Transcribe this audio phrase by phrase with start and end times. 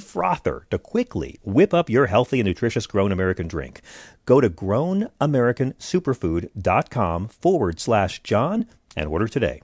[0.00, 3.82] frother to quickly whip up your healthy and nutritious Grown American drink.
[4.26, 8.66] Go to grownamericansuperfood.com forward slash John
[8.96, 9.60] and order today.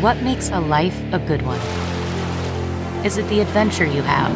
[0.00, 1.60] What makes a life a good one?
[3.06, 4.32] Is it the adventure you have?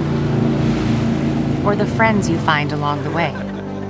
[1.67, 3.33] Or the friends you find along the way?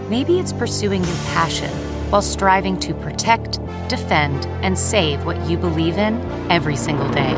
[0.08, 1.70] Maybe it's pursuing your passion
[2.10, 7.34] while striving to protect, defend, and save what you believe in every single day.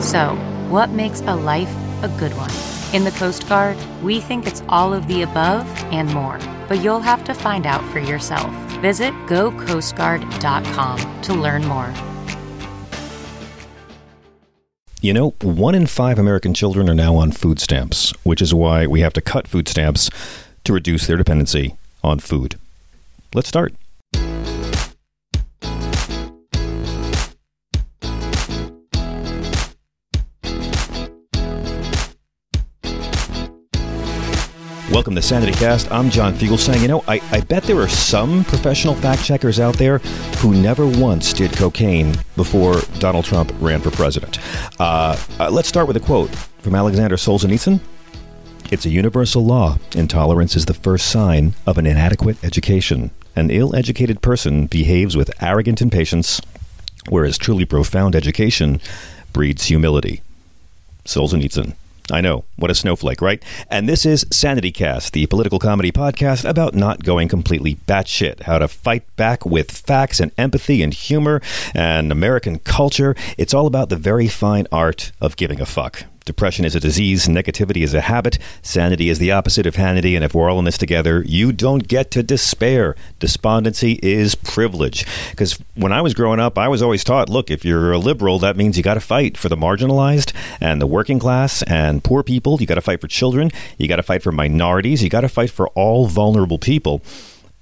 [0.00, 0.34] So,
[0.70, 1.70] what makes a life
[2.02, 2.50] a good one?
[2.94, 7.00] In the Coast Guard, we think it's all of the above and more, but you'll
[7.00, 8.50] have to find out for yourself.
[8.80, 11.92] Visit gocoastguard.com to learn more.
[15.02, 18.86] You know, one in five American children are now on food stamps, which is why
[18.86, 20.08] we have to cut food stamps
[20.64, 22.58] to reduce their dependency on food.
[23.34, 23.74] Let's start.
[35.00, 35.90] Welcome to Sanity Cast.
[35.90, 36.82] I'm John Fugelsang.
[36.82, 39.96] You know, I, I bet there are some professional fact checkers out there
[40.40, 44.38] who never once did cocaine before Donald Trump ran for president.
[44.78, 46.28] Uh, uh, let's start with a quote
[46.58, 47.80] from Alexander Solzhenitsyn.
[48.70, 49.78] It's a universal law.
[49.96, 53.10] Intolerance is the first sign of an inadequate education.
[53.34, 56.42] An ill educated person behaves with arrogant impatience,
[57.08, 58.82] whereas truly profound education
[59.32, 60.20] breeds humility.
[61.06, 61.74] Solzhenitsyn.
[62.10, 62.44] I know.
[62.56, 63.42] What a snowflake, right?
[63.68, 68.58] And this is Sanity Cast, the political comedy podcast about not going completely batshit, how
[68.58, 71.40] to fight back with facts and empathy and humor
[71.74, 73.14] and American culture.
[73.38, 76.04] It's all about the very fine art of giving a fuck.
[76.24, 80.24] Depression is a disease, negativity is a habit, sanity is the opposite of Hannity, and
[80.24, 82.94] if we're all in this together, you don't get to despair.
[83.18, 85.06] Despondency is privilege.
[85.30, 88.38] Because when I was growing up, I was always taught look, if you're a liberal,
[88.40, 92.22] that means you got to fight for the marginalized and the working class and poor
[92.22, 92.60] people.
[92.60, 93.50] You got to fight for children.
[93.78, 95.02] You got to fight for minorities.
[95.02, 97.02] You got to fight for all vulnerable people.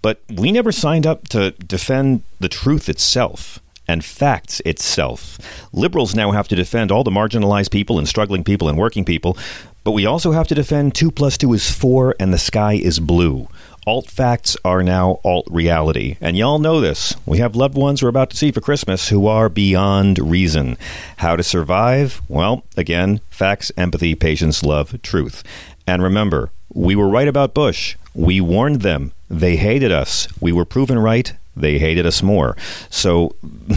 [0.02, 5.38] But we never signed up to defend the truth itself and facts itself.
[5.72, 9.36] Liberals now have to defend all the marginalized people and struggling people and working people,
[9.82, 13.00] but we also have to defend 2 plus 2 is 4 and the sky is
[13.00, 13.48] blue.
[13.86, 16.18] Alt facts are now alt reality.
[16.20, 17.16] And y'all know this.
[17.24, 20.76] We have loved ones we're about to see for Christmas who are beyond reason.
[21.16, 22.20] How to survive?
[22.28, 25.42] Well, again, facts, empathy, patience, love, truth.
[25.86, 27.96] And remember, we were right about Bush.
[28.12, 29.12] We warned them.
[29.30, 30.28] They hated us.
[30.38, 32.56] We were proven right they hated us more.
[32.90, 33.34] So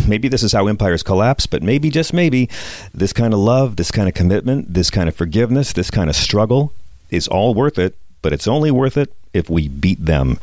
[0.07, 2.49] maybe this is how empires collapse, but maybe, just maybe,
[2.93, 6.15] this kind of love, this kind of commitment, this kind of forgiveness, this kind of
[6.15, 6.73] struggle
[7.09, 10.39] is all worth it, but it's only worth it if we beat them.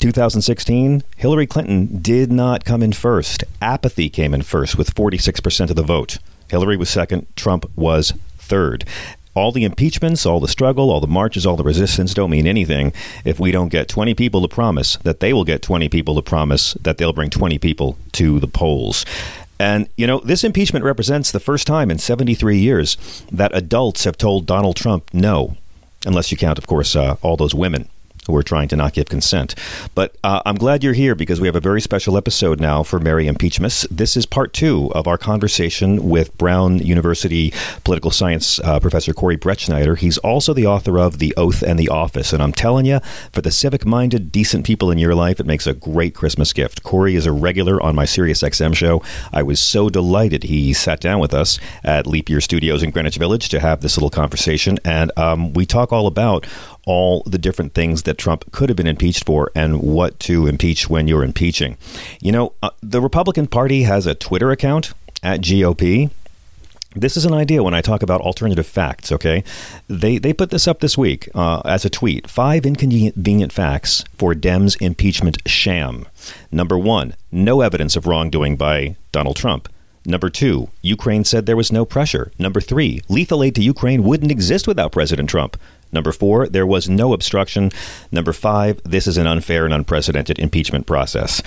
[0.00, 3.44] 2016, Hillary Clinton did not come in first.
[3.62, 6.18] Apathy came in first with 46% of the vote.
[6.50, 8.84] Hillary was second, Trump was third
[9.34, 12.92] all the impeachments, all the struggle, all the marches, all the resistance don't mean anything
[13.24, 16.22] if we don't get 20 people to promise that they will get 20 people to
[16.22, 19.04] promise that they'll bring 20 people to the polls.
[19.58, 22.96] And, you know, this impeachment represents the first time in 73 years
[23.30, 25.56] that adults have told Donald Trump no,
[26.06, 27.88] unless you count, of course, uh, all those women
[28.26, 29.54] who are trying to not give consent.
[29.94, 32.98] But uh, I'm glad you're here because we have a very special episode now for
[32.98, 33.86] Merry Impeachmas.
[33.90, 37.52] This is part two of our conversation with Brown University
[37.84, 39.96] political science uh, professor Corey Brettschneider.
[39.96, 42.32] He's also the author of The Oath and the Office.
[42.32, 43.00] And I'm telling you,
[43.32, 46.82] for the civic minded, decent people in your life, it makes a great Christmas gift.
[46.82, 49.02] Corey is a regular on my Sirius XM show.
[49.32, 53.16] I was so delighted he sat down with us at Leap Year Studios in Greenwich
[53.16, 54.78] Village to have this little conversation.
[54.84, 56.46] And um, we talk all about
[56.86, 60.88] all the different things that Trump could have been impeached for and what to impeach
[60.88, 61.76] when you're impeaching.
[62.20, 64.92] You know, uh, the Republican Party has a Twitter account
[65.22, 66.10] at GOP.
[66.96, 69.42] This is an idea when I talk about alternative facts, okay?
[69.88, 72.30] They, they put this up this week uh, as a tweet.
[72.30, 76.06] Five inconvenient facts for Dems impeachment sham.
[76.52, 79.68] Number one, no evidence of wrongdoing by Donald Trump.
[80.06, 82.30] Number two, Ukraine said there was no pressure.
[82.38, 85.56] Number three, lethal aid to Ukraine wouldn't exist without President Trump.
[85.94, 87.70] Number four, there was no obstruction.
[88.10, 91.40] Number five, this is an unfair and unprecedented impeachment process.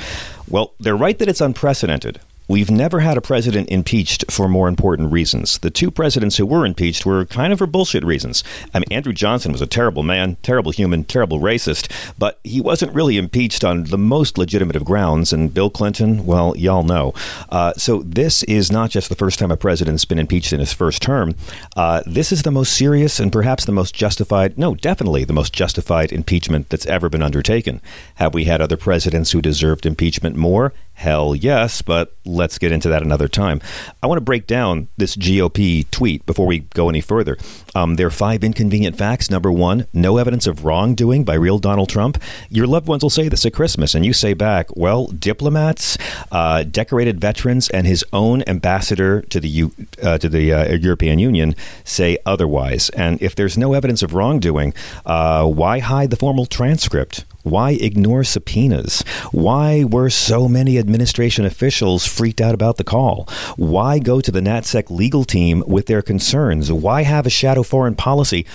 [0.50, 2.22] Well, they're right that it's unprecedented.
[2.50, 5.58] We've never had a president impeached for more important reasons.
[5.58, 8.42] The two presidents who were impeached were kind of for bullshit reasons.
[8.74, 12.94] I mean, Andrew Johnson was a terrible man, terrible human, terrible racist, but he wasn't
[12.94, 15.34] really impeached on the most legitimate of grounds.
[15.34, 17.14] And Bill Clinton, well, y'all know.
[17.50, 20.72] Uh, so this is not just the first time a president's been impeached in his
[20.72, 21.36] first term.
[21.76, 25.52] Uh, this is the most serious and perhaps the most justified, no, definitely the most
[25.52, 27.82] justified impeachment that's ever been undertaken.
[28.16, 30.72] Have we had other presidents who deserved impeachment more?
[30.98, 33.62] Hell yes, but let's get into that another time.
[34.02, 37.38] I want to break down this GOP tweet before we go any further.
[37.76, 39.30] Um, there are five inconvenient facts.
[39.30, 42.20] Number one, no evidence of wrongdoing by real Donald Trump.
[42.50, 46.00] Your loved ones will say this at Christmas, and you say back, well, diplomats,
[46.32, 51.20] uh, decorated veterans, and his own ambassador to the U- uh, to the uh, European
[51.20, 51.54] Union
[51.84, 52.90] say otherwise.
[52.90, 54.74] And if there's no evidence of wrongdoing,
[55.06, 57.24] uh, why hide the formal transcript?
[57.50, 59.02] Why ignore subpoenas?
[59.32, 63.28] Why were so many administration officials freaked out about the call?
[63.56, 66.72] Why go to the NatSec legal team with their concerns?
[66.72, 68.46] Why have a shadow foreign policy?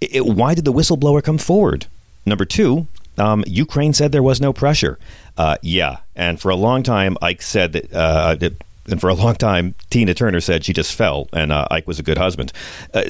[0.00, 1.86] It, why did the whistleblower come forward?
[2.26, 2.86] Number two,
[3.18, 4.98] um, Ukraine said there was no pressure.
[5.36, 7.92] Uh, yeah, and for a long time, Ike said that.
[7.92, 11.66] Uh, that and for a long time, Tina Turner said she just fell, and uh,
[11.70, 12.52] Ike was a good husband.
[12.92, 13.02] Uh,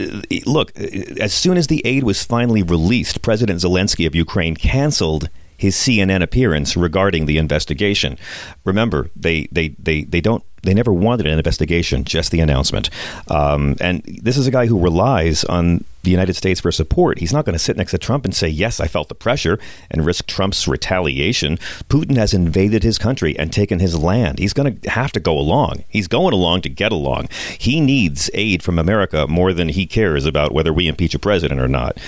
[0.46, 5.76] look, as soon as the aid was finally released, President Zelensky of Ukraine canceled his
[5.76, 8.18] CNN appearance regarding the investigation.
[8.64, 12.90] Remember, they, they, they, they don't they never wanted an investigation, just the announcement.
[13.28, 17.18] Um, and this is a guy who relies on the United States for support.
[17.18, 19.58] He's not going to sit next to Trump and say, Yes, I felt the pressure
[19.90, 21.56] and risk Trump's retaliation.
[21.88, 24.38] Putin has invaded his country and taken his land.
[24.38, 25.84] He's going to have to go along.
[25.88, 27.28] He's going along to get along.
[27.58, 31.60] He needs aid from America more than he cares about whether we impeach a president
[31.60, 31.98] or not.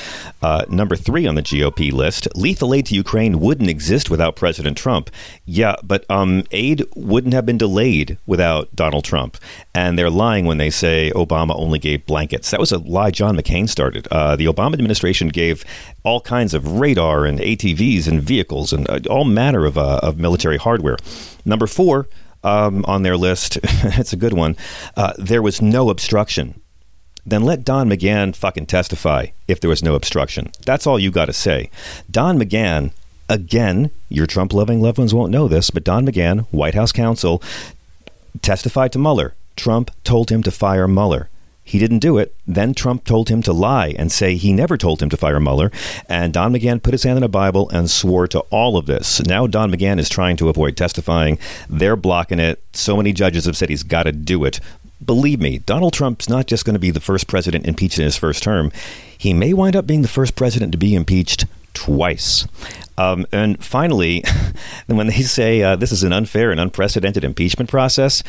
[0.42, 4.76] Uh, number three on the GOP list lethal aid to Ukraine wouldn't exist without President
[4.76, 5.10] Trump.
[5.46, 9.37] Yeah, but um, aid wouldn't have been delayed without Donald Trump.
[9.75, 12.50] And they're lying when they say Obama only gave blankets.
[12.50, 14.06] That was a lie John McCain started.
[14.10, 15.64] Uh, the Obama administration gave
[16.02, 20.19] all kinds of radar and ATVs and vehicles and uh, all manner of, uh, of
[20.19, 20.96] military hardware.
[21.44, 22.08] Number four
[22.44, 24.56] um, on their list, it's a good one,
[24.96, 26.60] uh, there was no obstruction
[27.26, 30.52] then let Don McGahn fucking testify if there was no obstruction.
[30.64, 31.70] That's all you got to say.
[32.08, 32.92] Don McGahn,
[33.28, 37.42] again, your Trump loving loved ones won't know this, but Don McGahn, White House counsel,
[38.42, 39.34] testified to Mueller.
[39.56, 41.28] Trump told him to fire Mueller.
[41.66, 42.32] He didn't do it.
[42.46, 45.72] Then Trump told him to lie and say he never told him to fire Mueller.
[46.08, 49.20] And Don McGahn put his hand in a Bible and swore to all of this.
[49.26, 51.38] Now Don McGahn is trying to avoid testifying.
[51.68, 52.62] They're blocking it.
[52.72, 54.60] So many judges have said he's got to do it.
[55.04, 58.16] Believe me, Donald Trump's not just going to be the first president impeached in his
[58.16, 58.70] first term.
[59.18, 61.46] He may wind up being the first president to be impeached
[61.86, 62.46] twice.
[62.98, 64.24] Um, and finally,
[64.86, 68.24] when they say uh, this is an unfair and unprecedented impeachment process,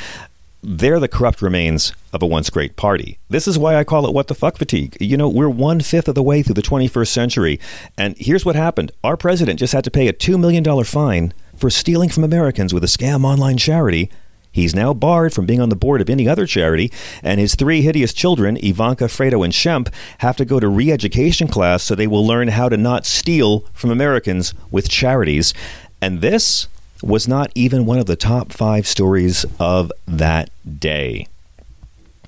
[0.62, 3.18] they're the corrupt remains of a once great party.
[3.30, 4.96] This is why I call it what the fuck fatigue.
[5.00, 7.60] You know, we're one fifth of the way through the 21st century.
[7.98, 11.70] And here's what happened our president just had to pay a $2 million fine for
[11.72, 14.12] stealing from Americans with a scam online charity
[14.58, 16.92] He's now barred from being on the board of any other charity,
[17.22, 21.48] and his three hideous children, Ivanka, Fredo, and Shemp, have to go to re education
[21.48, 25.54] class so they will learn how to not steal from Americans with charities.
[26.02, 26.68] And this
[27.04, 31.28] was not even one of the top five stories of that day.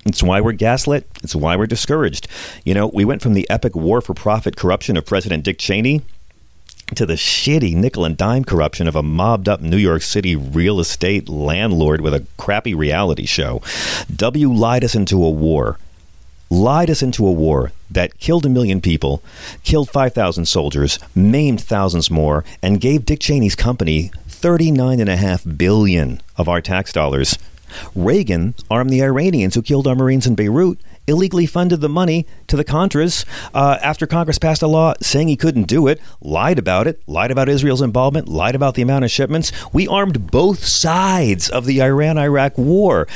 [0.06, 1.08] It's why we're gaslit.
[1.24, 2.28] It's why we're discouraged.
[2.64, 6.02] You know, we went from the epic war for profit corruption of President Dick Cheney
[6.96, 10.80] to the shitty nickel and dime corruption of a mobbed up New York City real
[10.80, 13.62] estate landlord with a crappy reality show.
[14.14, 15.78] W lied us into a war.
[16.50, 19.22] Lied us into a war that killed a million people,
[19.62, 26.60] killed 5,000 soldiers, maimed thousands more, and gave Dick Cheney's company 39.5 billion of our
[26.60, 27.38] tax dollars.
[27.94, 30.78] Reagan armed the Iranians who killed our Marines in Beirut
[31.10, 35.36] illegally funded the money to the Contras uh, after Congress passed a law saying he
[35.36, 39.10] couldn't do it, lied about it, lied about Israel's involvement, lied about the amount of
[39.10, 39.52] shipments.
[39.72, 43.06] We armed both sides of the Iran Iraq war.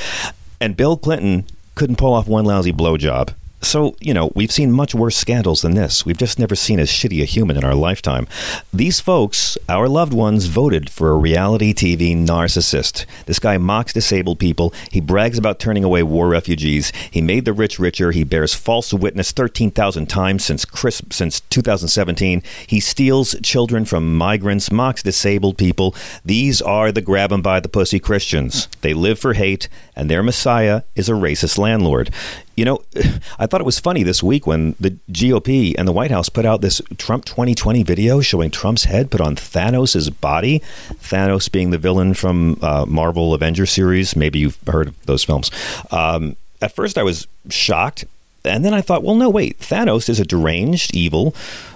[0.61, 3.35] And Bill Clinton couldn't pull off one lousy blowjob.
[3.65, 6.05] So, you know, we've seen much worse scandals than this.
[6.05, 8.29] We've just never seen as shitty a human in our lifetime.
[8.73, 13.07] These folks, our loved ones, voted for a reality TV narcissist.
[13.27, 14.73] This guy mocks disabled people.
[14.91, 16.93] He brags about turning away war refugees.
[17.11, 18.13] He made the rich richer.
[18.13, 22.43] He bears false witness 13,000 times since Chris, since 2017.
[22.67, 25.95] He steals children from migrants, mocks disabled people.
[26.25, 28.69] These are the grab 'em by the pussy Christians.
[28.83, 32.11] They live for hate, and their messiah is a racist landlord.
[32.57, 32.83] You know,
[33.39, 36.47] I thought it was funny this week when the GOP and the White House put
[36.47, 40.61] out this Trump 2020 video showing Trump's head put on Thanos' body.
[40.95, 44.17] Thanos being the villain from uh, Marvel Avenger series.
[44.17, 45.51] Maybe you've heard of those films.
[45.91, 48.05] Um, at first, I was shocked.
[48.47, 49.59] And then I thought, well, no, wait.
[49.59, 51.35] Thanos is a deranged, evil,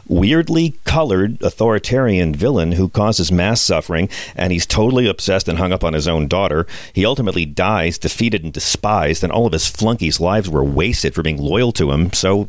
[0.08, 5.84] weirdly colored authoritarian villain who causes mass suffering, and he's totally obsessed and hung up
[5.84, 6.66] on his own daughter.
[6.92, 11.22] He ultimately dies, defeated and despised, and all of his flunkies' lives were wasted for
[11.22, 12.12] being loyal to him.
[12.12, 12.48] So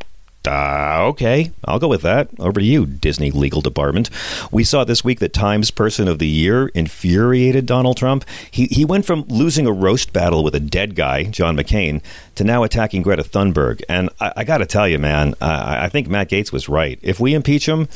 [0.50, 2.28] uh, okay, I'll go with that.
[2.40, 4.10] Over to you, Disney legal department.
[4.52, 8.26] We saw this week that Times Person of the Year infuriated Donald Trump.
[8.50, 12.02] He, he went from losing a roast battle with a dead guy, John McCain,
[12.34, 13.84] to now attacking Greta Thunberg.
[13.88, 16.98] And I, I got to tell you, man, I, I think Matt Gaetz was right.
[17.04, 17.88] If we impeach him,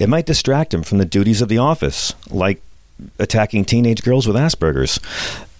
[0.00, 2.60] it might distract him from the duties of the office, like
[3.20, 4.98] attacking teenage girls with Asperger's.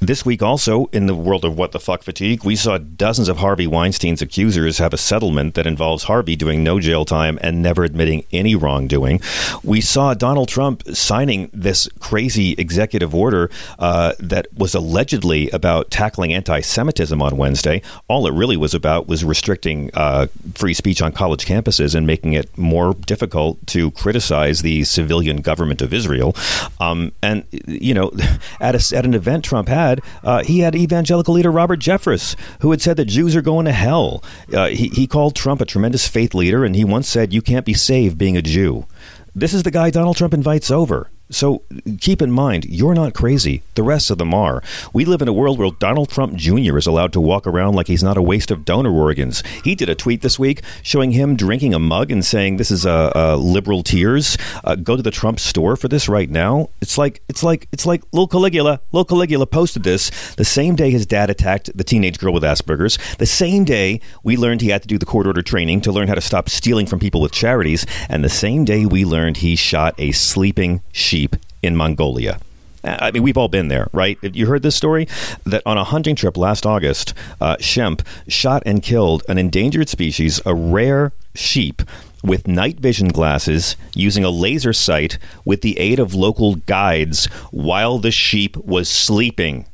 [0.02, 3.36] This week, also, in the world of what the fuck fatigue, we saw dozens of
[3.36, 7.84] Harvey Weinstein's accusers have a settlement that involves Harvey doing no jail time and never
[7.84, 9.20] admitting any wrongdoing.
[9.62, 16.34] We saw Donald Trump signing this crazy executive order uh, that was allegedly about tackling
[16.34, 17.80] anti Semitism on Wednesday.
[18.08, 22.32] All it really was about was restricting uh, free speech on college campuses and making
[22.32, 26.34] it more difficult to criticize the civilian government of Israel.
[26.80, 28.10] Um, and, you know,
[28.60, 29.91] at, a, at an event Trump had,
[30.22, 33.72] uh, he had evangelical leader Robert Jeffress, who had said that Jews are going to
[33.72, 34.22] hell.
[34.52, 37.66] Uh, he, he called Trump a tremendous faith leader, and he once said, You can't
[37.66, 38.86] be saved being a Jew.
[39.34, 41.10] This is the guy Donald Trump invites over.
[41.32, 41.62] So
[42.00, 43.62] keep in mind, you're not crazy.
[43.74, 44.62] The rest of them are.
[44.92, 46.76] We live in a world where Donald Trump Jr.
[46.76, 49.42] is allowed to walk around like he's not a waste of donor organs.
[49.64, 52.84] He did a tweet this week showing him drinking a mug and saying, "This is
[52.84, 54.36] a, a liberal tears.
[54.62, 57.86] Uh, go to the Trump store for this right now." It's like it's like it's
[57.86, 58.80] like Lil Caligula.
[58.92, 62.98] Lil Caligula posted this the same day his dad attacked the teenage girl with Asperger's.
[63.16, 66.08] The same day we learned he had to do the court order training to learn
[66.08, 69.56] how to stop stealing from people with charities, and the same day we learned he
[69.56, 71.21] shot a sleeping sheep
[71.62, 72.38] in Mongolia.
[72.84, 74.18] I mean, we've all been there, right?
[74.22, 75.06] You heard this story?
[75.44, 80.40] That on a hunting trip last August, uh, Shemp shot and killed an endangered species,
[80.44, 81.82] a rare sheep,
[82.24, 87.98] with night vision glasses using a laser sight with the aid of local guides while
[87.98, 89.66] the sheep was sleeping.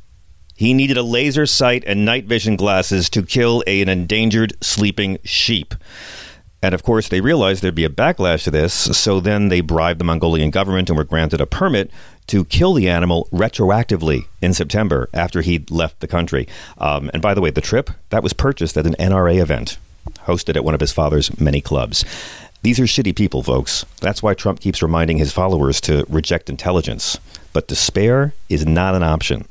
[0.57, 5.75] He needed a laser sight and night vision glasses to kill an endangered sleeping sheep.
[6.63, 10.01] And of course, they realized there'd be a backlash to this, so then they bribed
[10.01, 11.91] the Mongolian government and were granted a permit
[12.29, 16.49] to kill the animal retroactively in September after he'd left the country.
[16.79, 19.79] Um, and by the way, the trip that was purchased at an NRA event
[20.27, 22.05] hosted at one of his father's many clubs.
[22.63, 23.85] These are shitty people, folks.
[24.01, 27.17] That's why Trump keeps reminding his followers to reject intelligence.
[27.53, 29.47] But despair is not an option.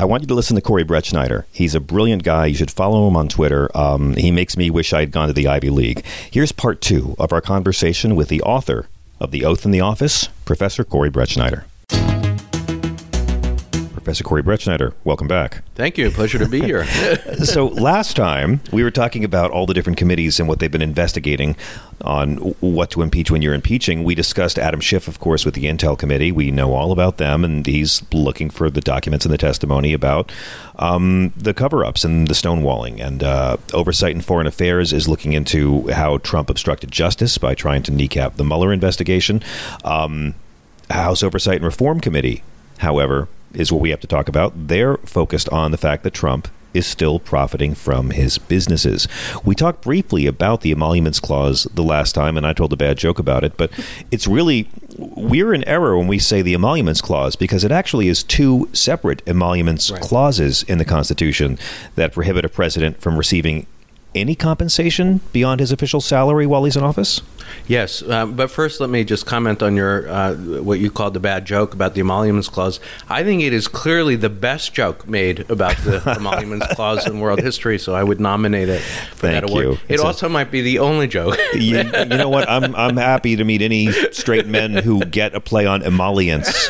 [0.00, 1.44] I want you to listen to Corey Brettschneider.
[1.50, 2.46] He's a brilliant guy.
[2.46, 3.68] You should follow him on Twitter.
[3.76, 6.04] Um, he makes me wish I'd gone to the Ivy League.
[6.30, 8.88] Here's part two of our conversation with the author
[9.18, 11.64] of The Oath and the Office, Professor Corey Brettschneider.
[14.08, 15.62] Professor Corey Brettschneider, welcome back.
[15.74, 16.10] Thank you.
[16.10, 16.86] Pleasure to be here.
[17.44, 20.80] so, last time we were talking about all the different committees and what they've been
[20.80, 21.56] investigating
[22.00, 24.04] on what to impeach when you're impeaching.
[24.04, 26.32] We discussed Adam Schiff, of course, with the Intel Committee.
[26.32, 30.32] We know all about them, and he's looking for the documents and the testimony about
[30.76, 33.06] um, the cover ups and the stonewalling.
[33.06, 37.82] And uh, Oversight and Foreign Affairs is looking into how Trump obstructed justice by trying
[37.82, 39.42] to kneecap the Mueller investigation.
[39.84, 40.34] Um,
[40.88, 42.42] House Oversight and Reform Committee,
[42.78, 44.68] however, is what we have to talk about.
[44.68, 49.08] They're focused on the fact that Trump is still profiting from his businesses.
[49.44, 52.98] We talked briefly about the emoluments clause the last time, and I told a bad
[52.98, 53.70] joke about it, but
[54.10, 58.22] it's really, we're in error when we say the emoluments clause because it actually is
[58.22, 60.00] two separate emoluments right.
[60.00, 61.58] clauses in the Constitution
[61.94, 63.66] that prohibit a president from receiving
[64.14, 67.20] any compensation beyond his official salary while he's in office?
[67.66, 71.20] Yes, um, but first let me just comment on your uh, what you called the
[71.20, 72.80] bad joke about the emoluments clause.
[73.08, 77.40] I think it is clearly the best joke made about the emoluments clause in world
[77.40, 79.64] history, so I would nominate it for Thank that award.
[79.64, 79.72] You.
[79.72, 81.36] It it's also a, might be the only joke.
[81.54, 82.48] you, you, know what?
[82.48, 86.68] I'm I'm happy to meet any straight men who get a play on emoluments.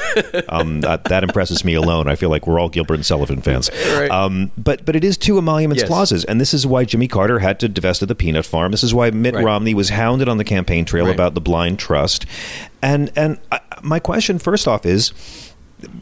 [0.49, 2.09] Um, that, that, impresses me alone.
[2.09, 3.71] I feel like we're all Gilbert and Sullivan fans.
[3.95, 4.11] Right.
[4.11, 5.89] Um, but but it is two emoluments yes.
[5.89, 8.73] clauses, and this is why Jimmy Carter Carter had to divest of the peanut farm.
[8.73, 9.45] This is why Mitt Right.
[9.45, 11.15] Romney was hounded on the campaign trail Right.
[11.15, 12.25] about the blind trust.
[12.83, 15.13] And and I, my question first off is,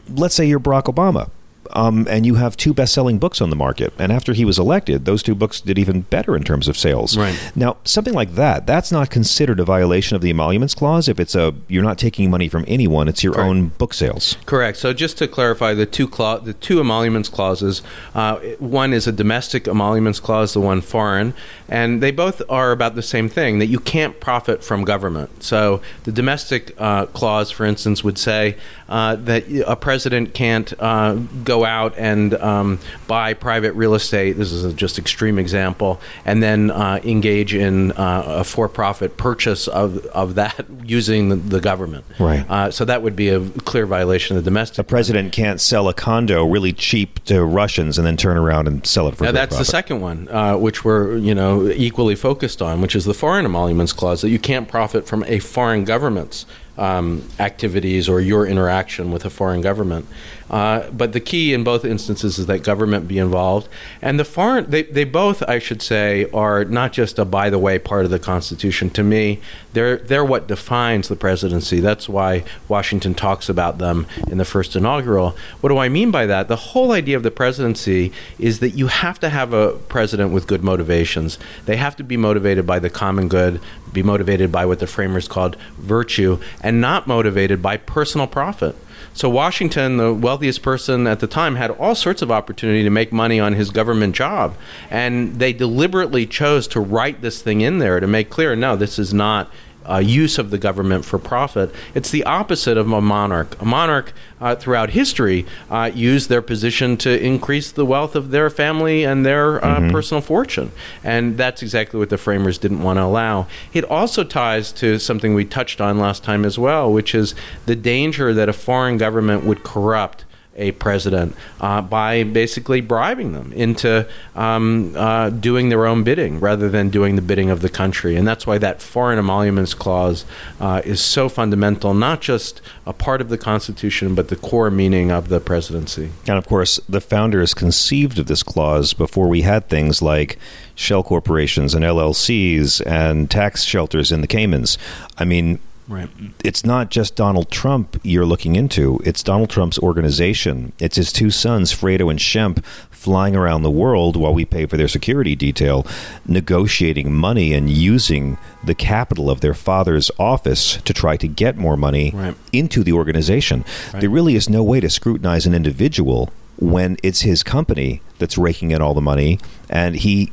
[0.09, 1.29] let's say you're Barack Obama.
[1.71, 5.05] Um, and you have two best-selling books on the market, and after he was elected,
[5.05, 7.17] those two books did even better in terms of sales.
[7.17, 7.37] Right.
[7.55, 11.07] Now, something like that—that's not considered a violation of the emoluments clause.
[11.07, 13.47] If it's a, you're not taking money from anyone; it's your Correct.
[13.49, 14.37] own book sales.
[14.45, 14.77] Correct.
[14.77, 17.81] So just to clarify, the two cla- the two emoluments clauses,
[18.15, 21.33] uh, one is a domestic emoluments clause, the one foreign,
[21.69, 25.43] and they both are about the same thing: that you can't profit from government.
[25.43, 28.57] So the domestic uh, clause, for instance, would say
[28.89, 31.15] uh, that a president can't uh,
[31.57, 34.33] go out and um, buy private real estate.
[34.33, 39.67] This is a just extreme example, and then uh, engage in uh, a for-profit purchase
[39.67, 42.05] of of that using the, the government.
[42.19, 42.45] Right.
[42.49, 44.79] Uh, so that would be a clear violation of the domestic.
[44.79, 48.85] A president can't sell a condo really cheap to Russians and then turn around and
[48.85, 49.23] sell it for.
[49.23, 53.05] Now, that's the second one, uh, which we're you know equally focused on, which is
[53.05, 56.45] the foreign emoluments clause that you can't profit from a foreign government's
[56.77, 60.05] um, activities or your interaction with a foreign government.
[60.49, 63.67] Uh, but the key in both instances is that government be involved,
[64.01, 67.59] and the foreign they, they both, I should say, are not just a by the
[67.59, 68.89] way part of the Constitution.
[68.91, 69.41] To me,
[69.73, 71.79] they're they're what defines the presidency.
[71.79, 75.35] That's why Washington talks about them in the first inaugural.
[75.61, 76.47] What do I mean by that?
[76.47, 80.47] The whole idea of the presidency is that you have to have a president with
[80.47, 81.37] good motivations.
[81.65, 83.59] They have to be motivated by the common good,
[83.91, 88.75] be motivated by what the framers called virtue, and not motivated by personal profit.
[89.17, 93.11] So Washington, the wealthiest person at the time, had all sorts of opportunity to make
[93.11, 94.55] money on his government job,
[94.91, 98.99] and they deliberately chose to write this thing in there to make clear, no, this
[98.99, 99.49] is not
[99.89, 101.73] uh, use of the government for profit.
[101.93, 103.59] It's the opposite of a monarch.
[103.61, 108.49] A monarch, uh, throughout history, uh, used their position to increase the wealth of their
[108.49, 110.71] family and their uh, personal fortune.
[111.03, 113.47] And that's exactly what the framers didn't want to allow.
[113.73, 117.33] It also ties to something we touched on last time as well, which is
[117.65, 120.25] the danger that a foreign government would corrupt
[120.57, 126.67] a president uh, by basically bribing them into um, uh, doing their own bidding rather
[126.67, 128.15] than doing the bidding of the country.
[128.15, 130.25] And that's why that foreign emoluments clause
[130.59, 135.11] uh, is so fundamental, not just a part of the Constitution, but the core meaning
[135.11, 136.11] of the presidency.
[136.27, 140.37] And of course, the founders conceived of this clause before we had things like
[140.75, 144.77] shell corporations and LLCs and tax shelters in the Caymans.
[145.17, 146.09] I mean, Right.
[146.43, 148.99] it's not just Donald Trump you're looking into.
[149.05, 150.73] It's Donald Trump's organization.
[150.79, 154.75] It's his two sons, Fredo and Shemp, flying around the world while we pay for
[154.75, 155.85] their security detail,
[156.27, 161.77] negotiating money and using the capital of their father's office to try to get more
[161.77, 162.35] money Right.
[162.51, 163.63] into the organization.
[163.93, 168.71] There really is no way to scrutinize an individual when it's his company that's raking
[168.71, 170.31] in all the money and he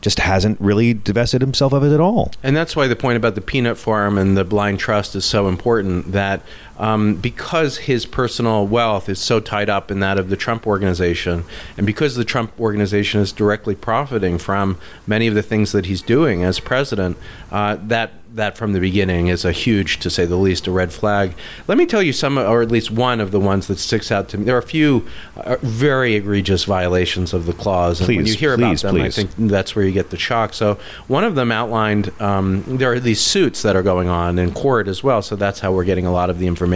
[0.00, 2.32] just hasn't really divested himself of it at all.
[2.42, 5.48] And that's why the point about the peanut farm and the blind trust is so
[5.48, 6.12] important.
[6.12, 6.42] That
[6.78, 11.44] um, because his personal wealth is so tied up in that of the Trump organization,
[11.76, 16.02] and because the Trump organization is directly profiting from many of the things that he's
[16.02, 17.16] doing as president,
[17.50, 20.92] uh, that that from the beginning is a huge, to say the least, a red
[20.92, 21.34] flag.
[21.66, 24.28] Let me tell you some, or at least one of the ones that sticks out
[24.28, 24.44] to me.
[24.44, 28.54] There are a few uh, very egregious violations of the clause, and when you hear
[28.56, 29.18] please, about them, please.
[29.18, 30.52] I think that's where you get the shock.
[30.52, 34.52] So one of them outlined um, there are these suits that are going on in
[34.52, 35.22] court as well.
[35.22, 36.67] So that's how we're getting a lot of the information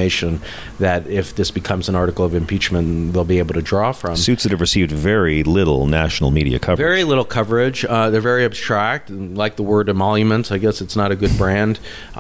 [0.79, 4.17] that if this becomes an article of impeachment, they'll be able to draw from.
[4.17, 6.79] Suits that have received very little national media coverage.
[6.79, 7.85] Very little coverage.
[7.85, 10.51] Uh, they're very abstract, like the word emoluments.
[10.51, 11.79] I guess it's not a good brand,
[12.17, 12.19] uh,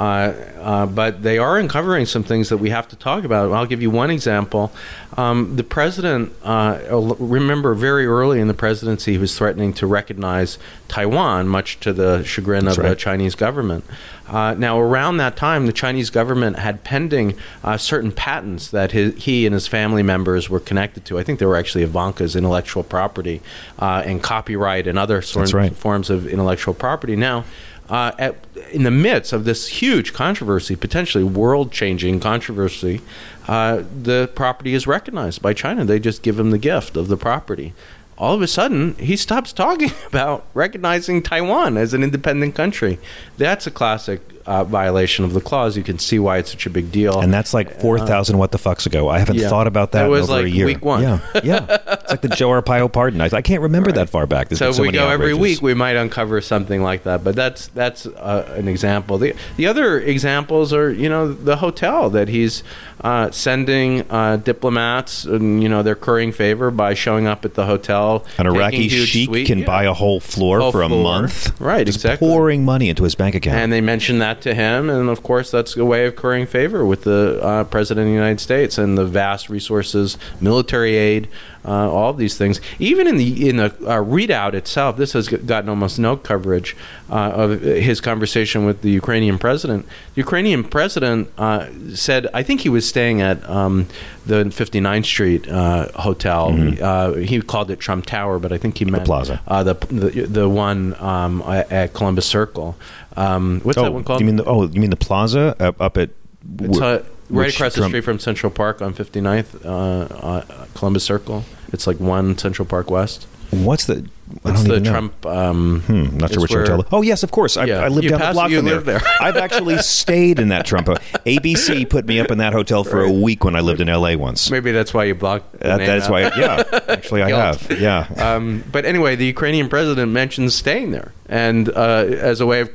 [0.60, 3.52] uh, but they are uncovering some things that we have to talk about.
[3.52, 4.72] I'll give you one example.
[5.16, 6.78] Um, the president, uh,
[7.18, 12.22] remember, very early in the presidency, he was threatening to recognize Taiwan, much to the
[12.22, 12.94] chagrin That's of the.
[12.96, 13.84] Chinese government.
[14.26, 19.22] Uh, now, around that time, the Chinese government had pending uh, certain patents that his,
[19.22, 21.18] he and his family members were connected to.
[21.18, 23.42] I think they were actually Ivanka's intellectual property
[23.78, 25.76] uh, and copyright and other sorts That's right.
[25.76, 27.16] forms of intellectual property.
[27.16, 27.44] Now,
[27.88, 28.36] uh, at,
[28.70, 33.00] in the midst of this huge controversy, potentially world-changing controversy,
[33.48, 35.84] uh, the property is recognized by China.
[35.84, 37.74] They just give him the gift of the property.
[38.16, 42.98] All of a sudden, he stops talking about recognizing Taiwan as an independent country.
[43.36, 45.76] That's a classic uh, violation of the clause.
[45.76, 47.20] You can see why it's such a big deal.
[47.20, 49.08] and that's like 4,000 what the fucks ago.
[49.08, 49.48] I haven't Uh, yeah.
[49.48, 50.66] thought about that in was over like a year.
[50.66, 51.02] week one.
[51.02, 51.66] Yeah, yeah.
[52.02, 53.20] It's like the Joe Arpaio pardon.
[53.20, 54.48] I, I can't remember that far back.
[54.48, 57.22] There's so if so we go every week, we might uncover something like that.
[57.24, 59.18] But that's that's uh, an example.
[59.18, 62.62] The the other examples are you know the hotel that he's
[63.02, 67.66] uh, sending uh, diplomats and you know they're currying favor by showing up at the
[67.66, 68.24] hotel.
[68.38, 69.46] An Iraqi sheik suite.
[69.46, 69.66] can Yeah.
[69.66, 71.02] buy a whole floor Whole for a floor.
[71.02, 71.60] month.
[71.60, 72.26] Right, exactly.
[72.28, 73.56] pouring money into his bank account.
[73.58, 76.84] And they mentioned that to him, and of course, that's a way of currying favor
[76.84, 81.28] with the uh, president of the United States and the vast resources, military aid,
[81.64, 82.60] uh, all of these things.
[82.78, 86.76] Even in the in the uh, readout itself, this has gotten almost no coverage
[87.10, 89.86] uh, of his conversation with the Ukrainian president.
[90.14, 93.86] The Ukrainian president uh, said, I think he was staying at um,
[94.26, 96.56] the 59th Street uh, hotel.
[96.82, 99.40] Uh, he called it Trump Tower, but I think he meant plaza.
[99.46, 102.76] uh, the, the the one um, at Columbus Circle.
[103.16, 104.20] Um, what's oh, that one called?
[104.20, 106.10] you mean the, oh, you mean the plaza up, up at
[106.58, 109.68] it's uh, right across the street from Central Park on 59th, uh,
[110.14, 111.44] uh, Columbus Circle.
[111.72, 113.26] It's like one Central Park West.
[113.50, 114.06] What's the?
[114.46, 114.80] I It's the.
[114.80, 115.26] Trump.
[115.26, 116.86] Um, Hmm, not sure which where- hotel.
[116.90, 117.58] Oh yes, of course.
[117.58, 118.74] I, Yeah, I down the block you from there.
[118.76, 119.02] live there.
[119.20, 120.88] I've actually stayed in that Trump.
[121.26, 124.16] ABC put me up in that hotel for a week when I lived in LA
[124.16, 124.50] once.
[124.50, 125.52] Maybe that's why you blocked.
[125.52, 126.22] the That, that's why.
[126.34, 127.70] Yeah, actually, I have.
[127.78, 128.06] Yeah.
[128.16, 132.70] Um, but anyway, the Ukrainian president mentions staying there, and uh, as a way of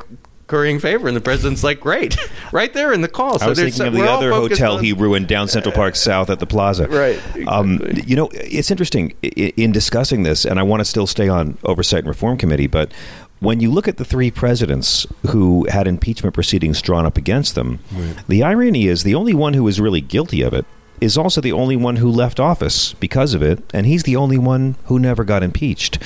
[0.48, 2.18] currying favor, and the president's like, "Great,
[2.52, 4.94] right there in the call." I was there's- thinking of the other hotel on- he
[4.94, 6.88] ruined down Central Park South at the Plaza.
[6.88, 11.28] Right, Um, you know, it's interesting in discussing this, and I want to still stay
[11.30, 12.92] on Oversight and Reform Committee, but
[13.40, 17.80] when you look at the three presidents who had impeachment proceedings drawn up against them,
[18.28, 20.66] the irony is the only one who was really guilty of it
[21.00, 24.40] is also the only one who left office because of it, and he's the only
[24.40, 26.00] one who never got impeached.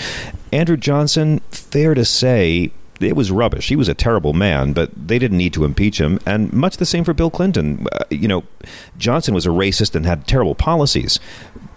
[0.52, 2.72] Andrew Johnson, fair to say,
[3.04, 3.70] it was rubbish.
[3.70, 6.20] He was a terrible man, but they didn't need to impeach him.
[6.26, 7.88] And much the same for Bill Clinton.
[7.92, 8.44] Uh, you know,
[8.98, 11.20] Johnson was a racist and had terrible policies,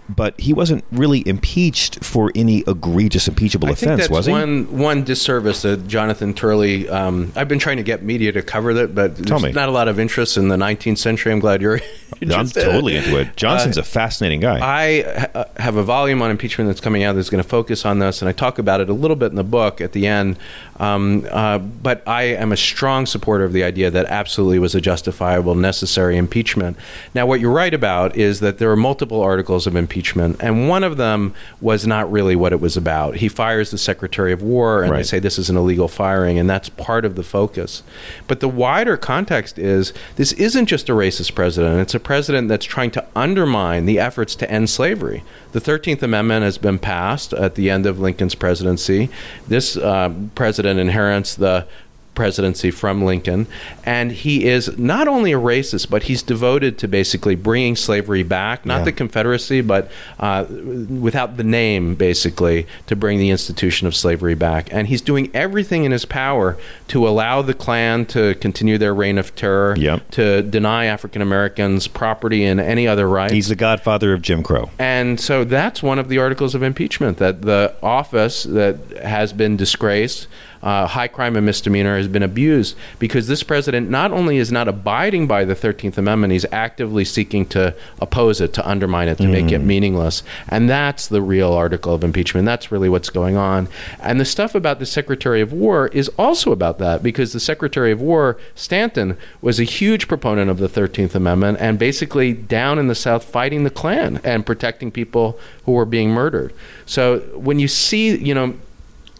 [0.09, 4.31] but he wasn't really impeached for any egregious impeachable I offense, was he?
[4.31, 6.87] one one disservice that Jonathan Turley.
[6.89, 9.51] Um, I've been trying to get media to cover that, but Tell there's me.
[9.51, 11.31] not a lot of interest in the 19th century.
[11.31, 11.79] I'm glad you're.
[12.21, 13.35] I'm totally into it.
[13.35, 14.59] Johnson's Uh, a fascinating guy.
[14.61, 17.99] I ha- have a volume on impeachment that's coming out that's going to focus on
[17.99, 20.37] this, and I talk about it a little bit in the book at the end.
[20.77, 24.81] Um, uh, but I am a strong supporter of the idea that absolutely was a
[24.81, 26.77] justifiable, necessary impeachment.
[27.13, 29.94] Now, what you're right about is that there are multiple articles of impeachment,
[30.39, 33.17] and one of them was not really what it was about.
[33.17, 36.49] He fires the Secretary of War, and they say this is an illegal firing, and
[36.49, 37.83] that's part of the focus.
[38.27, 42.65] But the wider context is this isn't just a racist president, it's a president that's
[42.65, 45.23] trying to undermine the efforts to end slavery.
[45.51, 49.09] The 13th Amendment has been passed at the end of Lincoln's presidency.
[49.47, 51.67] This uh, president inherits the
[52.15, 53.45] presidency from Lincoln,
[53.85, 58.65] and he is not only a racist, but he's devoted to basically bringing slavery back,
[58.65, 58.85] not Yeah.
[58.85, 64.69] the Confederacy, but uh, without the name, basically, to bring the institution of slavery back.
[64.71, 69.17] And he's doing everything in his power to allow the Klan to continue their reign
[69.17, 70.11] of terror, Yep.
[70.11, 73.33] to deny African Americans property and any other rights.
[73.33, 74.69] He's the godfather of Jim Crow.
[74.79, 79.57] And so that's one of the articles of impeachment that the office that has been
[79.57, 80.27] disgraced,
[80.61, 84.67] uh, high crime and misdemeanor, has been abused because this president not only is not
[84.67, 89.27] abiding by the 13th Amendment, he's actively seeking to oppose it, to undermine it, to
[89.27, 90.23] make it meaningless.
[90.47, 92.45] And that's the real article of impeachment.
[92.45, 93.67] That's really what's going on.
[93.99, 97.91] And the stuff about the Secretary of War is also about that because the Secretary
[97.91, 102.87] of War, Stanton, was a huge proponent of the 13th Amendment and basically down in
[102.87, 106.53] the South fighting the Klan and protecting people who were being murdered.
[106.85, 108.55] So when you see, you know,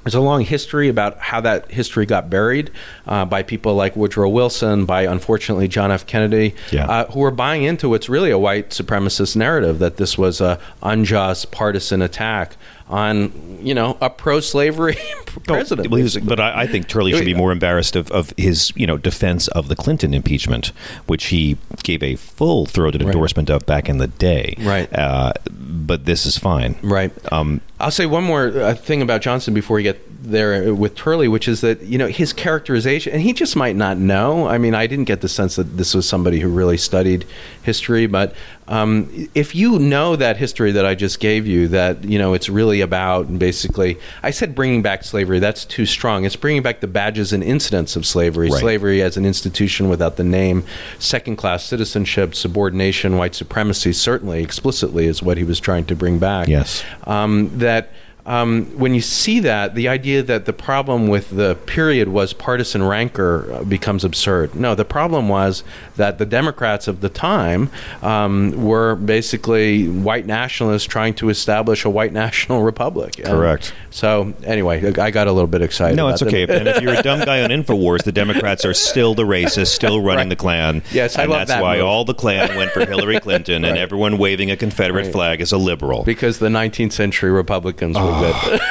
[0.06, 2.70] there's a long history about how that history got buried
[3.08, 6.06] uh, by people like Woodrow Wilson, by unfortunately John F.
[6.06, 6.86] Kennedy, Yeah.
[6.86, 10.60] uh, who were buying into what's really a white supremacist narrative that this was a
[10.84, 12.56] unjust partisan attack
[12.88, 14.98] on, you know, a pro-slavery
[15.48, 15.90] president.
[15.90, 18.86] Well, was- but I, I think Turley should be more embarrassed of, of his, you
[18.86, 20.72] know, defense of the Clinton impeachment,
[21.08, 24.56] which he gave a full-throated endorsement of back in the day.
[24.60, 24.92] Right.
[24.94, 26.76] Uh, but this is fine.
[26.84, 27.12] Right.
[27.32, 31.28] Um, I'll say one more uh, thing about Johnson before we get there with Turley,
[31.28, 34.48] which is that you know his characterization, and he just might not know.
[34.48, 37.26] I mean, I didn't get the sense that this was somebody who really studied
[37.64, 38.34] history, but
[38.68, 42.50] um, if you know that history that I just gave you, that you know it's
[42.50, 45.40] really about and basically, I said bringing back slavery.
[45.40, 46.26] That's too strong.
[46.26, 48.50] It's bringing back the badges and incidents of slavery.
[48.50, 48.60] Right.
[48.60, 50.64] Slavery as an institution without the name,
[51.00, 53.94] second-class citizenship, subordination, white supremacy.
[53.94, 56.84] Certainly, explicitly, is what he was trying to bring back Yes.
[57.06, 57.90] um, that
[58.26, 62.82] um, when you see that, the idea that the problem with the period was partisan
[62.84, 64.56] rancor uh, becomes absurd.
[64.56, 65.64] No, the problem was
[65.96, 67.70] that the Democrats of the time
[68.02, 73.18] um, were basically white nationalists trying to establish a white national republic.
[73.20, 73.74] And Correct.
[73.92, 75.96] so, anyway, I got a little bit excited.
[75.96, 76.44] no, about it's okay.
[76.50, 80.02] and if you're a dumb guy on Infowars, the Democrats are still the racists, still
[80.02, 80.30] running Right.
[80.30, 80.82] the Klan.
[80.92, 81.86] Yes, I and love that's that why move.
[81.86, 85.12] all the Klan went for Hillary Clinton, and everyone waving a Confederate Right.
[85.12, 86.04] flag is a liberal.
[86.04, 88.62] because the 19th century Republicans were good.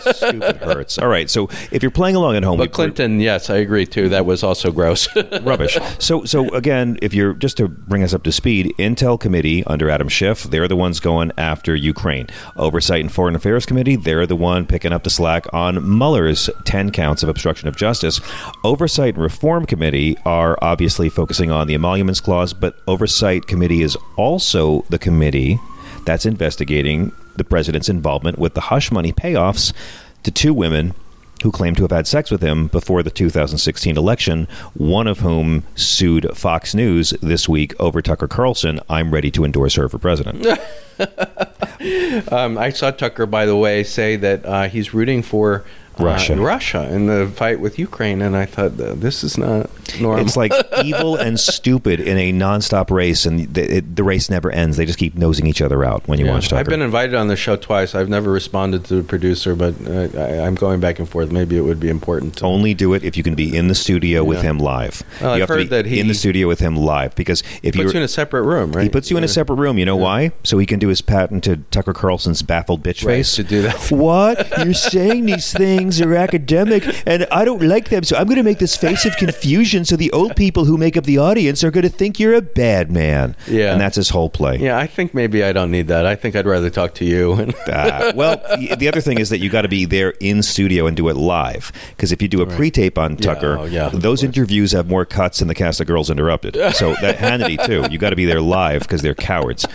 [0.14, 0.98] Stupid hurts.
[0.98, 1.28] All right.
[1.28, 4.08] So if you're playing along at home, But Clinton, yes, I agree too.
[4.08, 5.08] That was also gross.
[5.42, 5.78] rubbish.
[5.98, 9.90] So, so again, if you're just to bring us up to speed, Intel Committee under
[9.90, 12.26] Adam Schiff, they're the ones going after Ukraine.
[12.56, 16.90] Oversight and Foreign Affairs Committee, they're the one picking up the slack on Mueller's ten
[16.90, 18.20] counts of obstruction of justice.
[18.64, 23.96] Oversight and Reform Committee are obviously focusing on the emoluments clause, but Oversight Committee is
[24.16, 25.58] also the committee
[26.04, 29.72] that's investigating the president's involvement with the hush money payoffs
[30.22, 30.94] to two women
[31.42, 35.64] who claimed to have had sex with him before the 2016 election, one of whom
[35.74, 38.80] sued Fox News this week over Tucker Carlson.
[38.88, 40.46] I'm ready to endorse her for president.
[42.32, 45.64] um, I saw Tucker, by the way, say that uh, he's rooting for
[46.00, 46.36] uh, Russia.
[46.36, 50.24] Russia in the fight with Ukraine, and I thought uh, this is not normal.
[50.24, 50.52] It's like
[50.84, 54.76] evil and stupid in a nonstop race, and the, it, the race never ends.
[54.76, 56.32] They just keep nosing each other out when you Yeah.
[56.32, 56.60] watch Tucker.
[56.60, 57.94] I've been invited on the show twice.
[57.94, 61.30] I've never responded to the producer, but uh, I, I'm going back and forth.
[61.30, 62.36] Maybe it would be important.
[62.38, 65.02] To, Only do it if you can be in the studio with him live.
[65.20, 67.42] Well, you I've have to heard that he- in the studio with him live because
[67.62, 68.84] if puts you're you in a separate room, right?
[68.84, 69.78] He puts you in a separate room.
[69.78, 70.32] You know why?
[70.44, 73.36] So he can do his patented Tucker Carlson's baffled bitch Right, face.
[73.36, 73.90] to do that.
[73.90, 74.48] What?
[74.64, 78.42] You're saying these things are academic, and I don't like them, so I'm going to
[78.42, 81.70] make this face of confusion so the old people who make up the audience are
[81.70, 83.36] going to think you're a bad man.
[83.46, 83.72] Yeah.
[83.72, 84.58] And that's his whole play.
[84.58, 86.06] Yeah, I think maybe I don't need that.
[86.06, 87.52] I think I'd rather talk to you.
[87.68, 88.36] Ah, well,
[88.76, 91.16] the other thing is that you got to be there in studio and do it
[91.16, 91.72] live.
[91.90, 95.38] Because if you do a pre-tape on Tucker, oh, yeah, those interviews have more cuts
[95.38, 96.54] than the cast of Girls Interrupted.
[96.74, 97.86] So that Hannity too.
[97.90, 99.66] You got to be there live because they're cowards.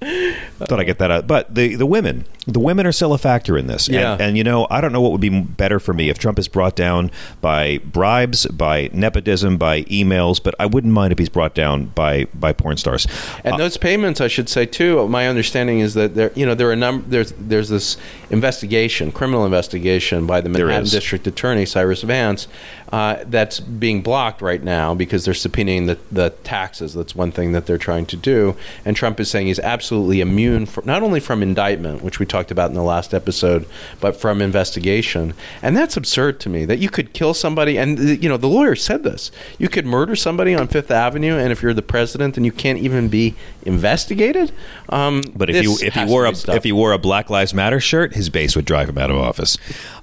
[0.00, 3.58] Thought I get that out, but the the women, the women are still a factor
[3.58, 3.88] in this.
[3.88, 4.12] Yeah.
[4.12, 6.38] And, and you know, I don't know what would be better for me if Trump
[6.38, 11.28] is brought down by bribes, by nepotism, by emails, but I wouldn't mind if he's
[11.28, 13.08] brought down by by porn stars.
[13.42, 15.08] And those payments, I should say too.
[15.08, 17.04] My understanding is that there, you know, there are a number.
[17.08, 17.96] There's there's this
[18.30, 20.84] investigation, criminal investigation by the Manhattan.
[20.84, 22.46] District Attorney Cyrus Vance,
[22.92, 26.94] uh, that's being blocked right now because they're subpoenaing the the taxes.
[26.94, 28.56] That's one thing that they're trying to do.
[28.84, 32.50] And Trump is saying he's absolutely immune from not only from indictment, which we talked
[32.50, 33.66] about in the last episode,
[34.00, 35.34] but from investigation.
[35.62, 37.76] And that's absurd to me that you could kill somebody.
[37.78, 41.36] And uh, you know, the lawyer said this: you could murder somebody on Fifth Avenue,
[41.38, 44.52] and if you're the president, then you can't even be investigated.
[44.88, 46.56] Um, But if you if he wore a stopped.
[46.56, 49.16] if he wore a Black Lives Matter shirt, his base would drive him out of
[49.16, 49.56] office.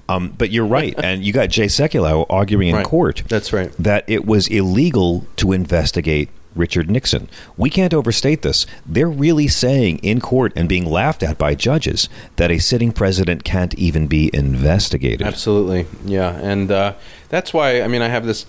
[0.08, 2.84] Um, but you're right, and you got Jay Sekulow arguing in Right.
[2.86, 3.22] court.
[3.28, 3.72] That's right.
[3.78, 7.28] That it was illegal to investigate Richard Nixon.
[7.56, 8.66] We can't overstate this.
[8.84, 13.44] They're really saying in court and being laughed at by judges that a sitting president
[13.44, 15.26] can't even be investigated.
[15.26, 16.94] Absolutely, yeah, and uh,
[17.28, 18.46] that's why I mean I have this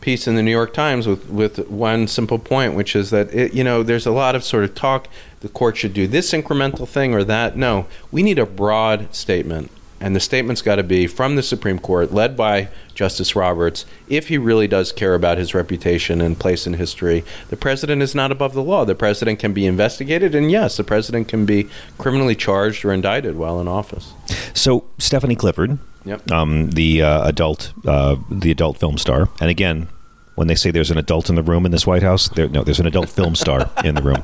[0.00, 3.54] piece in the New York Times with with one simple point, which is that it,
[3.54, 5.08] you know there's a lot of sort of talk.
[5.40, 7.56] The court should do this incremental thing or that.
[7.56, 11.78] No, we need a broad statement, and the statement's got to be from the Supreme
[11.78, 13.84] Court, led by Justice Roberts.
[14.08, 18.14] If he really does care about his reputation and place in history, the president is
[18.14, 18.84] not above the law.
[18.84, 23.36] The president can be investigated, and yes, the president can be criminally charged or indicted
[23.36, 24.12] while in office.
[24.54, 26.30] So Stephanie Clifford, Yep.
[26.30, 29.88] um, the uh, adult, uh, the adult film star, and again,
[30.36, 32.62] when they say there's an adult in the room in this White House, there, no,
[32.62, 34.22] there's an adult film star in the room.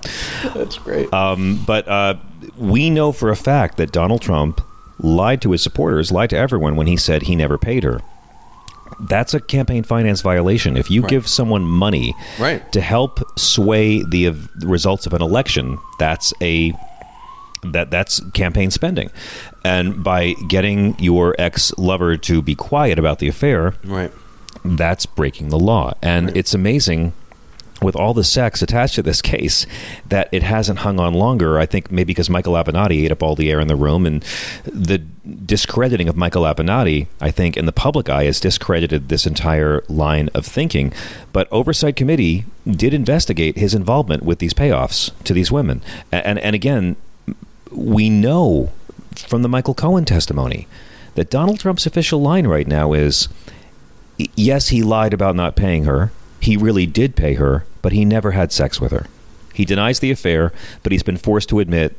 [0.55, 1.13] That's great.
[1.13, 2.15] Um, but uh,
[2.57, 4.61] we know for a fact that Donald Trump
[5.05, 8.01] lied to his supporters, lied to everyone when he said he never paid her.
[9.01, 10.77] That's a campaign finance violation.
[10.77, 11.11] If you Right.
[11.11, 12.71] give someone money Right.
[12.73, 16.73] to help sway the uh, results of an election, that's a
[17.73, 19.11] that that's campaign spending.
[19.65, 24.13] And by getting your ex-lover to be quiet about the affair, right.
[24.65, 25.95] that's breaking the law.
[26.03, 27.15] And it's amazing
[27.85, 29.67] with all the sex attached to this case
[30.09, 31.59] that it hasn't hung on longer.
[31.59, 34.25] I think maybe because Michael Avenatti ate up all the air in the room and
[34.65, 39.83] the discrediting of Michael Avenatti, I think, in the public eye has discredited this entire
[39.89, 40.93] line of thinking.
[41.33, 45.83] But Oversight Committee did investigate his involvement with these payoffs to these women.
[46.11, 46.97] And, and, again,
[47.71, 48.71] we know
[49.17, 50.67] from the Michael Cohen testimony
[51.15, 53.29] that Donald Trump's official line right now is
[54.37, 56.11] yes, he lied about not paying her.
[56.45, 59.07] He really did pay her, but he never had sex with her.
[59.55, 60.53] He denies the affair,
[60.83, 61.97] but he's been forced to admit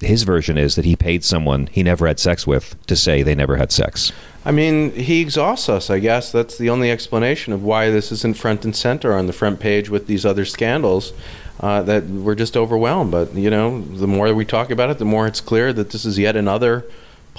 [0.00, 3.34] his version is that he paid someone he never had sex with to say they
[3.34, 4.10] never had sex.
[4.42, 6.32] I mean, he exhausts us, I guess.
[6.32, 9.90] That's the only explanation of why this isn't front and center on the front page
[9.90, 11.12] with these other scandals.
[11.60, 13.10] Uh, that we're just overwhelmed.
[13.10, 16.04] But, you know, the more we talk about it, the more it's clear that this
[16.04, 16.86] is yet another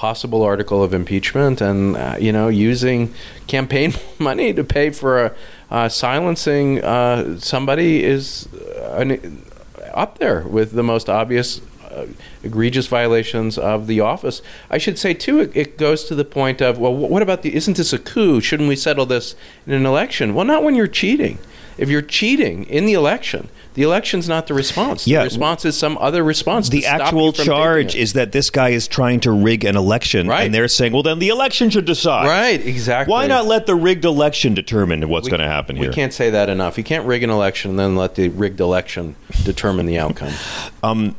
[0.00, 3.12] possible article of impeachment and, uh, you know, using
[3.48, 5.36] campaign money to pay for
[5.70, 9.44] uh, silencing uh, somebody is uh, an,
[9.92, 11.60] up there with the most obvious
[11.90, 12.06] uh,
[12.42, 14.40] egregious violations of the office.
[14.70, 17.54] I should say too, it, it goes to the point of well, what about the?
[17.54, 18.40] Isn't this a coup?
[18.40, 19.34] Shouldn't we settle this
[19.66, 20.34] in an election?
[20.34, 21.38] Well, not when you're cheating.
[21.78, 25.06] If you're cheating in the election, the election's not the response.
[25.06, 25.20] Yeah.
[25.20, 26.68] The response is some other response.
[26.68, 30.44] The actual charge is that this guy is trying to rig an election, Right.
[30.44, 32.64] and they're saying, "Well, then the election should decide." right.
[32.64, 33.10] Exactly.
[33.12, 35.88] Why not let the rigged election determine what's going to happen here?
[35.88, 36.76] We can't say that enough.
[36.78, 40.32] You can't rig an election and then let the rigged election determine the outcome.
[40.82, 41.14] Um,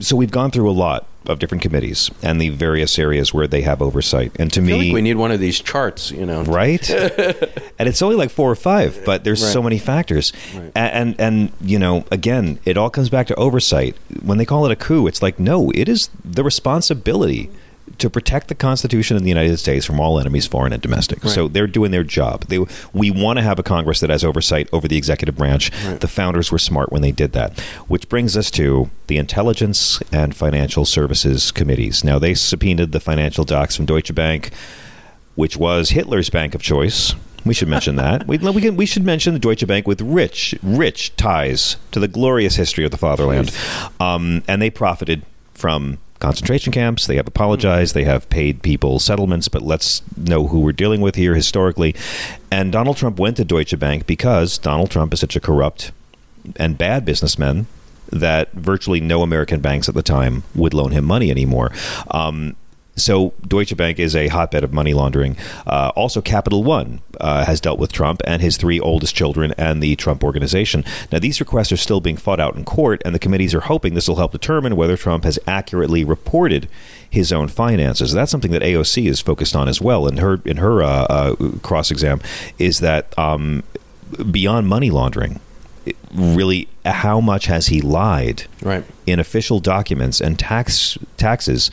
[0.00, 3.62] so we've gone through a lot of different committees and the various areas where they
[3.62, 4.32] have oversight.
[4.38, 6.42] And to me, like we need one of these charts, you know.
[6.44, 6.88] right?
[7.78, 10.32] and it's only like four or five, but there's so many factors.
[10.54, 10.72] Right.
[10.74, 13.96] And, and you know, again, it all comes back to oversight.
[14.22, 17.50] When they call it a coup, it's like no, it is the responsibility
[17.98, 21.22] to protect the Constitution of the United States from all enemies, foreign and domestic.
[21.24, 22.44] So they're doing their job.
[22.46, 25.70] They, we want to have a Congress that has oversight over the executive branch.
[25.84, 26.00] Right.
[26.00, 27.58] The founders were smart when they did that.
[27.88, 32.04] Which brings us to the Intelligence and Financial Services Committees.
[32.04, 34.52] Now, they subpoenaed the financial docs from Deutsche Bank,
[35.34, 37.14] which was Hitler's bank of choice.
[37.44, 38.26] We should mention that.
[38.32, 42.08] We, we, can, we should mention the Deutsche Bank with rich, rich ties to the
[42.08, 43.52] glorious history of the fatherland.
[44.00, 47.06] Um, and they profited from concentration camps.
[47.06, 47.94] They have apologized.
[47.94, 51.94] They have paid people settlements, but let's know who we're dealing with here historically.
[52.50, 55.90] And Donald Trump went to Deutsche Bank because Donald Trump is such a corrupt
[56.56, 57.66] and bad businessman
[58.10, 61.72] that virtually no American banks at the time would loan him money anymore.
[62.10, 62.56] Um,
[62.96, 65.36] so Deutsche Bank is a hotbed of money laundering.
[65.66, 69.82] Uh, also, Capital One uh, has dealt with Trump and his three oldest children and
[69.82, 70.84] the Trump organization.
[71.10, 73.94] Now, these requests are still being fought out in court, and the committees are hoping
[73.94, 76.68] this will help determine whether Trump has accurately reported
[77.08, 78.12] his own finances.
[78.12, 80.06] That's something that AOC is focused on as well.
[80.06, 82.20] In her in her uh, uh, cross exam,
[82.58, 83.62] is that um,
[84.30, 85.40] beyond money laundering,
[86.14, 88.44] really, how much has he lied?
[88.62, 88.84] Right.
[89.06, 91.70] in official documents and tax taxes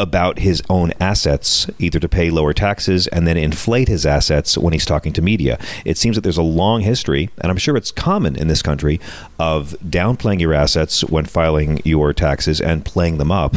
[0.00, 4.72] about his own assets, either to pay lower taxes and then inflate his assets when
[4.72, 5.58] he's talking to media.
[5.84, 8.98] It seems that there's a long history, and I'm sure it's common in this country,
[9.38, 13.54] of downplaying your assets when filing your taxes and playing them up.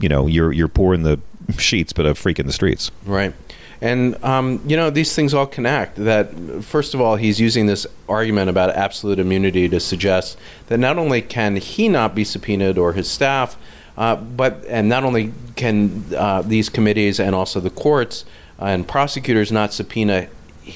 [0.00, 1.18] You know, you're you're poor in the
[1.58, 2.92] sheets, but a freak in the streets.
[3.04, 3.34] Right.
[3.80, 5.96] And, um, you know, these things all connect.
[5.96, 10.96] That, first of all, he's using this argument about absolute immunity to suggest that not
[10.96, 13.56] only can he not be subpoenaed or his staff,
[13.96, 18.24] uh, but, and not only can uh, these committees and also the courts
[18.58, 20.28] and prosecutors not subpoena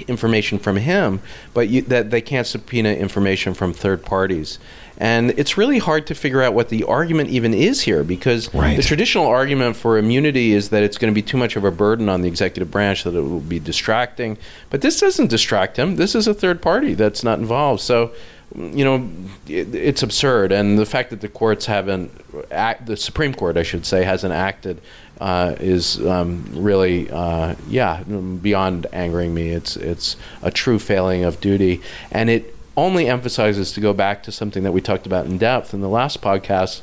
[0.07, 1.21] information from him,
[1.53, 4.59] but you, that they can't subpoena information from third parties.
[4.99, 8.77] And it's really hard to figure out what the argument even is here because Right.
[8.77, 11.71] the traditional argument for immunity is that it's going to be too much of a
[11.71, 14.37] burden on the executive branch, that it will be distracting.
[14.69, 15.97] But this doesn't distract him.
[15.97, 17.81] This is a third party that's not involved.
[17.81, 18.13] So,
[18.55, 19.09] you know,
[19.49, 20.53] it, it's absurd.
[20.53, 22.11] And the fact that the courts haven't,
[22.51, 24.81] act, the Supreme Court, I should say, hasn't acted.
[25.21, 29.51] Uh, is um, really, uh, yeah, beyond angering me.
[29.51, 34.33] It's it's a true failing of duty, and it only emphasizes to go back to
[34.33, 36.81] something that we talked about in depth in the last podcast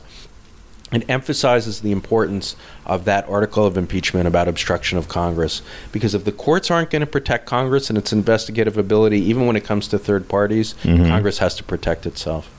[0.92, 5.62] it emphasizes the importance of that article of impeachment about obstruction of Congress.
[5.92, 9.58] Because if the courts aren't going to protect Congress and its investigative ability, even when
[9.58, 10.76] it comes to third parties,
[11.08, 12.50] Congress has to protect itself.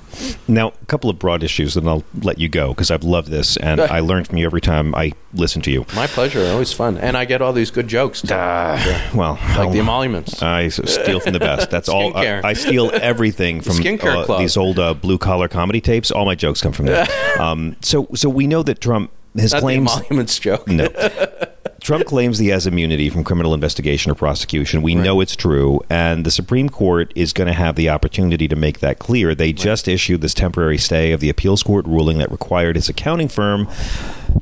[0.46, 3.56] Now, a couple of broad issues, and I'll let you go because I've loved this,
[3.58, 5.84] and I learn from you every time I listen to you.
[5.94, 6.98] My pleasure, always fun.
[6.98, 8.34] And I get all these good jokes, too.
[8.34, 10.42] Uh, well, like the I'll- emoluments.
[10.42, 11.70] I steal from the best.
[11.78, 12.16] That's all.
[12.16, 16.10] I, I steal everything from uh, these old uh, blue collar comedy tapes.
[16.10, 17.06] All my jokes come from there.
[17.38, 19.90] um, so, so we know that Trump his Not claims.
[19.94, 20.66] the emoluments joke.
[20.68, 20.88] No.
[21.80, 24.82] Trump claims he has immunity from criminal investigation or prosecution.
[24.82, 28.56] We know it's true, and the Supreme Court is going to have the opportunity to
[28.56, 29.34] make that clear.
[29.34, 33.28] They just issued this temporary stay of the appeals court ruling that required his accounting
[33.28, 33.68] firm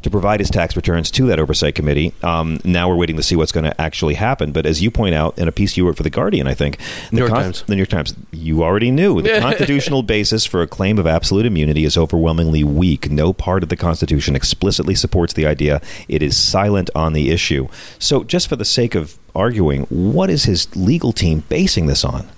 [0.03, 2.13] to provide his tax returns to that oversight committee.
[2.23, 4.53] Um, now we're waiting to see what's going to actually happen.
[4.53, 6.79] But as you point out in a piece you wrote for the Guardian, I think
[7.11, 7.63] the New York Times.
[7.63, 11.47] the New York Times, you already knew the constitutional basis for a claim of absolute
[11.47, 13.11] immunity is overwhelmingly weak.
[13.11, 15.81] No part of the Constitution explicitly supports the idea.
[16.09, 17.69] It is silent on the issue.
[17.99, 22.29] So, just for the sake of arguing, what is his legal team basing this on?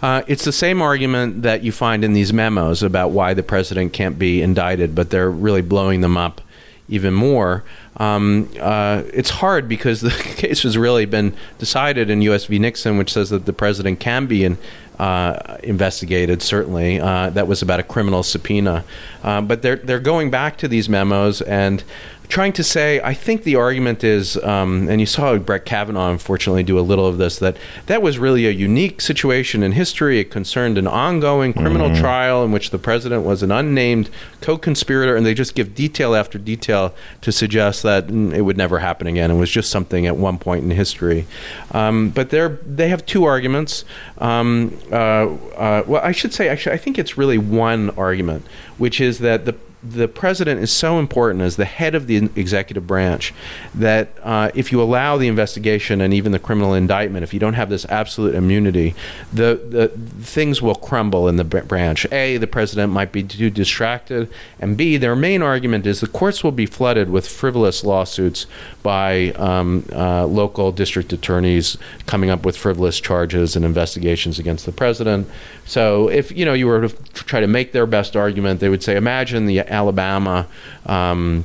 [0.00, 3.92] Uh, it's the same argument that you find in these memos about why the president
[3.92, 6.40] can't be indicted, but they're really blowing them up
[6.88, 7.64] even more.
[7.96, 12.46] Um, uh, it's hard because the case has really been decided in U.S.
[12.46, 12.58] v.
[12.58, 14.58] Nixon, which says that the president can be in,
[14.98, 16.42] uh, investigated.
[16.42, 18.84] Certainly, uh, that was about a criminal subpoena.
[19.22, 21.84] Uh, but they're they're going back to these memos and
[22.28, 26.62] trying to say, I think the argument is, um, and you saw Brett Kavanaugh unfortunately
[26.62, 27.56] do a little of this, that
[27.86, 30.20] that was really a unique situation in history.
[30.20, 32.00] It concerned an ongoing criminal mm-hmm.
[32.00, 34.10] trial in which the president was an unnamed
[34.42, 38.58] co conspirator, and they just give detail after detail to suggest that mm, it would
[38.58, 39.30] never happen again.
[39.30, 41.26] It was just something at one point in history.
[41.72, 43.84] Um, but they're, they have two arguments.
[44.18, 48.44] Um, uh, uh, well, I should say, actually, I think it's really one argument,
[48.76, 52.86] which is that the the president is so important as the head of the executive
[52.86, 53.32] branch
[53.74, 57.54] that uh, if you allow the investigation and even the criminal indictment, if you don't
[57.54, 58.94] have this absolute immunity,
[59.32, 59.88] the, the
[60.24, 62.06] things will crumble in the branch.
[62.10, 66.42] A, the president might be too distracted, and B, their main argument is the courts
[66.42, 68.46] will be flooded with frivolous lawsuits
[68.82, 71.76] by um, uh, local district attorneys
[72.06, 75.28] coming up with frivolous charges and investigations against the president.
[75.66, 78.82] So if you know you were to try to make their best argument, they would
[78.82, 80.46] say, imagine the Alabama.
[80.86, 81.44] Um,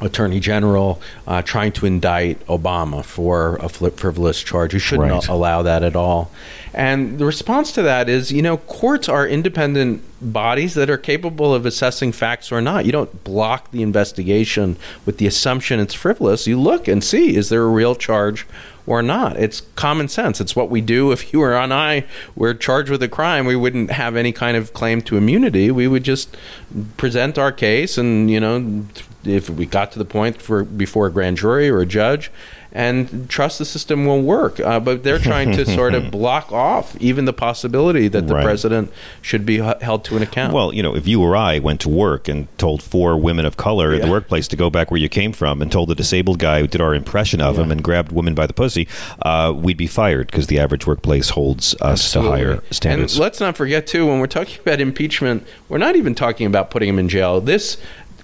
[0.00, 4.72] attorney general uh, trying to indict Obama for a frivolous charge.
[4.72, 5.28] You shouldn't right.
[5.28, 6.30] allow that at all.
[6.72, 11.54] And the response to that is, you know, courts are independent bodies that are capable
[11.54, 12.84] of assessing facts or not.
[12.86, 16.46] You don't block the investigation with the assumption it's frivolous.
[16.46, 18.46] You look and see is there a real charge
[18.88, 19.36] or not.
[19.36, 20.40] It's common sense.
[20.40, 21.12] It's what we do.
[21.12, 24.72] If you or I were charged with a crime, we wouldn't have any kind of
[24.72, 25.70] claim to immunity.
[25.70, 26.36] We would just
[26.96, 28.86] present our case, and you know,
[29.28, 32.30] if we got to the point for before a grand jury or a judge,
[32.72, 34.60] and trust the system will work.
[34.60, 38.44] Uh, but they're trying to sort of block off even the possibility that the right.
[38.44, 40.52] president should be h- held to an account.
[40.52, 43.56] Well, you know, if you or I went to work and told four women of
[43.56, 44.00] color yeah.
[44.00, 46.60] in the workplace to go back where you came from and told the disabled guy
[46.60, 47.64] who did our impression of yeah.
[47.64, 48.86] him and grabbed women by the pussy,
[49.22, 52.40] uh, we'd be fired because the average workplace holds us Absolutely.
[52.40, 53.14] to higher standards.
[53.14, 56.70] And let's not forget, too, when we're talking about impeachment, we're not even talking about
[56.70, 57.40] putting him in jail.
[57.40, 57.78] This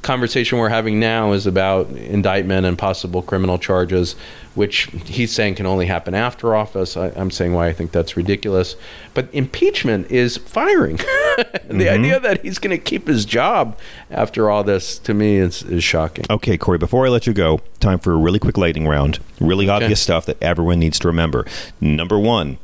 [0.05, 4.15] conversation we're having now is about indictment and possible criminal charges,
[4.55, 6.97] which he's saying can only happen after office.
[6.97, 8.77] I, am saying why I think that's ridiculous.
[9.15, 10.99] But impeachment is firing.
[10.99, 11.79] mm-hmm.
[11.79, 13.77] The idea that he's going to keep his job
[14.11, 16.27] after all this, to me, is, is shocking.
[16.31, 19.19] Okay, Corey, before I let you go, time for a really quick lightning round.
[19.41, 19.85] Really okay.
[19.85, 21.47] obvious stuff that everyone needs to remember.
[21.81, 22.59] Number one,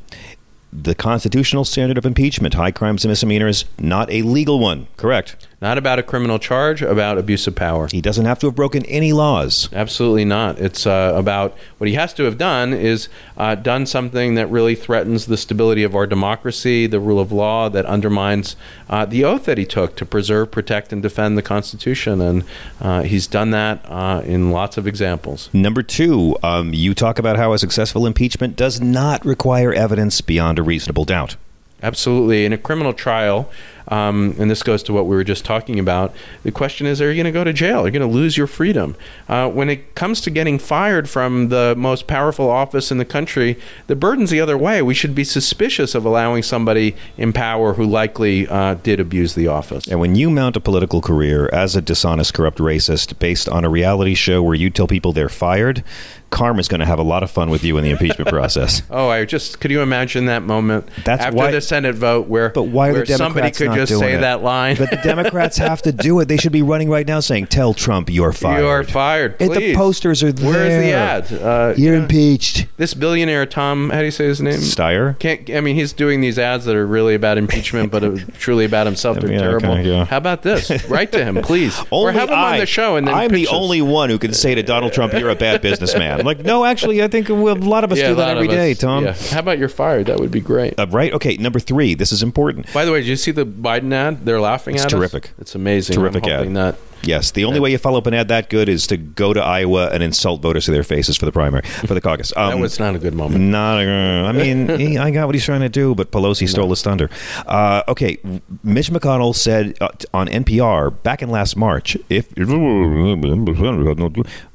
[0.72, 4.86] the constitutional standard of impeachment, high crimes and misdemeanors, not a legal one.
[4.96, 5.48] Correct.
[5.62, 7.86] Not about a criminal charge, about abuse of power.
[7.92, 9.68] He doesn't have to have broken any laws.
[9.74, 10.58] Absolutely not.
[10.58, 14.74] It's uh, about what he has to have done is uh, done something that really
[14.74, 18.56] threatens the stability of our democracy, the rule of law, that undermines
[18.88, 22.22] uh, the oath that he took to preserve, protect, and defend the Constitution.
[22.22, 22.44] And
[22.80, 25.50] uh, he's done that uh, in lots of examples.
[25.52, 30.58] Number two, um, you talk about how a successful impeachment does not require evidence beyond
[30.58, 31.36] a reasonable doubt.
[31.82, 32.44] Absolutely.
[32.44, 33.50] In a criminal trial,
[33.90, 36.14] um, and this goes to what we were just talking about.
[36.42, 37.80] The question is, are you going to go to jail?
[37.80, 38.96] Are you going to lose your freedom?
[39.28, 43.58] Uh, when it comes to getting fired from the most powerful office in the country,
[43.86, 44.80] the burden's the other way.
[44.80, 49.48] We should be suspicious of allowing somebody in power who likely uh, did abuse the
[49.48, 49.86] office.
[49.88, 53.68] And when you mount a political career as a dishonest, corrupt racist based on a
[53.68, 55.82] reality show where you tell people they're fired,
[56.30, 58.82] Karma's going to have a lot of fun with you in the impeachment process.
[58.90, 62.50] Oh, I just could you imagine that moment That's after why, the Senate vote where
[62.50, 64.20] but why where somebody could just say it?
[64.20, 64.76] that line?
[64.76, 66.26] But the Democrats have to do it.
[66.26, 68.60] They should be running right now saying, "Tell Trump you're fired.
[68.60, 69.58] You're fired." Please.
[69.58, 70.50] the posters are there.
[70.50, 71.32] Where's the ad?
[71.32, 72.66] Uh, you're impeached.
[72.76, 74.54] This billionaire Tom, how do you say his name?
[74.54, 75.18] Steyer.
[75.18, 75.50] Can't.
[75.50, 78.02] I mean, he's doing these ads that are really about impeachment, but
[78.38, 79.18] truly about himself.
[79.18, 79.72] They're yeah, terrible.
[79.72, 80.04] Okay, yeah.
[80.04, 80.70] How about this?
[80.88, 81.78] Write to him, please.
[81.90, 82.96] only or have him I, on the show.
[82.96, 85.60] And then I'm the only one who can say to Donald Trump, "You're a bad
[85.60, 88.74] businessman." Like, no, actually, I think a lot of us yeah, do that every day,
[88.74, 89.04] Tom.
[89.04, 89.14] Yeah.
[89.30, 90.06] How about you're fired?
[90.06, 90.78] That would be great.
[90.78, 91.12] Uh, right?
[91.12, 91.36] Okay.
[91.36, 91.94] Number three.
[91.94, 92.72] This is important.
[92.72, 94.24] By the way, did you see the Biden ad?
[94.24, 95.26] They're laughing it's at terrific.
[95.26, 95.32] Us?
[95.38, 95.96] It's amazing.
[95.96, 96.54] Terrific ad.
[96.54, 99.32] That Yes, the only way you follow up an ad that good is to go
[99.32, 102.32] to Iowa and insult voters to their faces for the primary, for the caucus.
[102.36, 103.42] Um, that was not a good moment.
[103.44, 103.80] Not.
[103.80, 106.82] A, I mean, he, I got what he's trying to do, but Pelosi stole his
[106.82, 107.08] thunder.
[107.46, 108.18] Uh, okay,
[108.62, 112.28] Mitch McConnell said uh, on NPR back in last March, if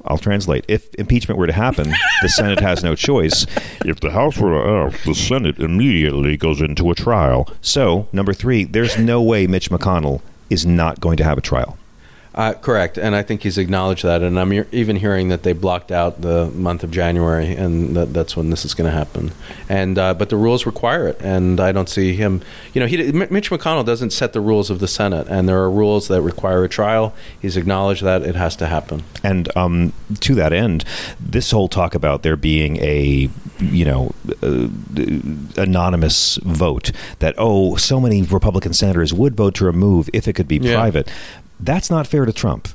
[0.04, 1.92] I'll translate, if impeachment were to happen,
[2.22, 3.46] the Senate has no choice.
[3.84, 7.48] If the House were to act, the Senate immediately goes into a trial.
[7.60, 11.76] So, number three, there's no way Mitch McConnell is not going to have a trial.
[12.36, 14.20] Uh, correct, and I think he's acknowledged that.
[14.22, 18.36] And I'm even hearing that they blocked out the month of January, and that, that's
[18.36, 19.32] when this is going to happen.
[19.70, 22.42] And uh, but the rules require it, and I don't see him.
[22.74, 25.58] You know, he, M- Mitch McConnell doesn't set the rules of the Senate, and there
[25.62, 27.14] are rules that require a trial.
[27.40, 29.02] He's acknowledged that it has to happen.
[29.24, 30.84] And um, to that end,
[31.18, 33.30] this whole talk about there being a
[33.60, 34.12] you know
[34.42, 34.68] uh,
[35.56, 40.48] anonymous vote that oh so many Republican senators would vote to remove if it could
[40.48, 40.74] be Yeah.
[40.74, 41.08] private.
[41.58, 42.68] That's not fair to Trump.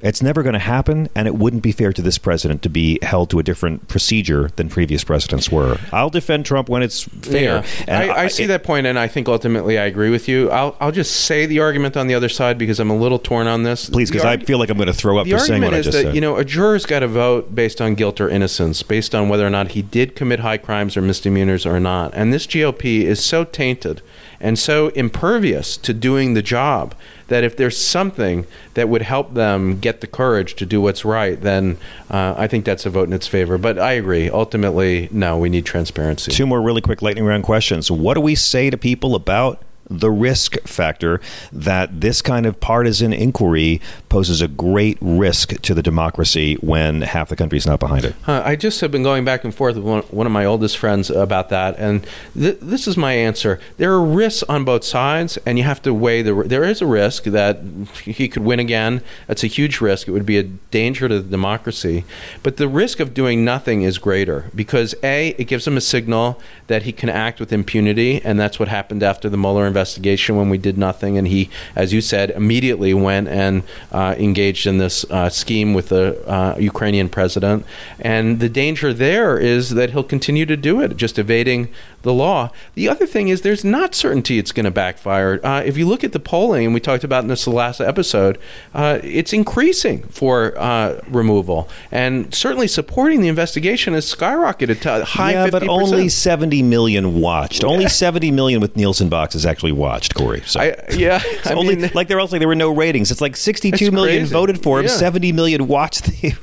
[0.00, 3.00] It's never going to happen, and it wouldn't be fair to this president to be
[3.02, 5.78] held to a different procedure than previous presidents were.
[5.92, 7.42] I'll defend Trump when it's fair.
[7.42, 7.66] Yeah.
[7.88, 10.50] And I, I see that point, and I think ultimately I agree with you.
[10.50, 13.48] I'll, I'll just say the argument on the other side because I'm a little torn
[13.48, 13.90] on this.
[13.90, 15.74] Please, because The I feel like I'm going to throw up the for saying what
[15.74, 16.14] I is just that said.
[16.14, 19.44] you know a juror's got to vote based on guilt or innocence, based on whether
[19.44, 22.14] or not he did commit high crimes or misdemeanors or not.
[22.14, 24.00] And this GOP is so tainted
[24.40, 26.94] and so impervious to doing the job
[27.28, 31.40] that if there's something that would help them get the courage to do what's right,
[31.40, 31.76] then
[32.10, 33.58] uh, I think that's a vote in its favor.
[33.58, 34.30] But I agree.
[34.30, 36.32] Ultimately, no, we need transparency.
[36.32, 37.90] Two more really quick lightning round questions.
[37.90, 41.20] What do we say to people about the risk factor
[41.52, 47.28] that this kind of partisan inquiry poses a great risk to the democracy when half
[47.28, 48.14] the country is not behind it?
[48.26, 51.10] I just have been going back and forth with one, one of my oldest friends
[51.10, 53.60] about that, and th- this is my answer.
[53.78, 56.34] There are risks on both sides, and you have to weigh the.
[56.34, 57.60] There is a risk that
[58.04, 59.02] he could win again.
[59.26, 60.08] That's a huge risk.
[60.08, 62.04] It would be a danger to the democracy,
[62.42, 66.40] but the risk of doing nothing is greater because a it gives him a signal
[66.66, 70.48] that he can act with impunity, and that's what happened after the Mueller investigation when
[70.48, 73.62] we did nothing, and he, as you said, immediately went and
[73.92, 77.64] uh, engaged in this uh, scheme with the uh, Ukrainian president.
[78.00, 81.68] And the danger there is that he'll continue to do it, just evading
[82.02, 82.50] the law.
[82.74, 85.40] The other thing is there's not certainty it's going to backfire.
[85.44, 88.38] Uh, if you look at the polling, and we talked about in this last episode,
[88.74, 95.32] uh, it's increasing for uh, removal, and certainly supporting the investigation has skyrocketed to high
[95.32, 95.50] yeah, 50%.
[95.50, 97.64] but only 70 million watched.
[97.64, 100.42] Only 70 million with Nielsen boxes actually watched, Corey.
[100.46, 100.60] So.
[100.60, 103.10] I, yeah, It's I only mean, like there also there were no ratings.
[103.10, 104.32] It's like sixty-two million crazy.
[104.32, 104.92] voted for him, Yeah.
[104.92, 106.38] seventy million watched the hearings.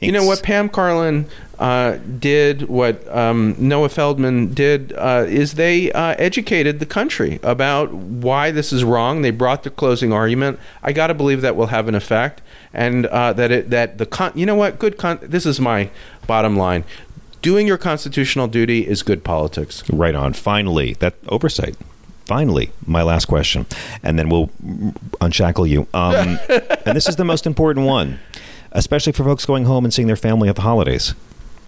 [0.00, 1.26] You know what Pam Karlan
[1.60, 7.92] uh, did, what um, Noah Feldman did, uh, is they uh, educated the country about
[7.92, 9.22] why this is wrong.
[9.22, 10.58] They brought the closing argument.
[10.82, 12.42] I got to believe that will have an effect,
[12.74, 15.90] and uh, that it that the con- you know what good con- this is my
[16.26, 16.82] bottom line.
[17.40, 19.88] Doing your constitutional duty is good politics.
[19.90, 20.32] Right on.
[20.32, 21.76] Finally, that oversight.
[22.26, 23.66] Finally, my last question,
[24.02, 24.50] and then we'll
[25.20, 25.86] unshackle you.
[25.92, 28.18] Um, and this is the most important one,
[28.72, 31.14] especially for folks going home and seeing their family at the holidays.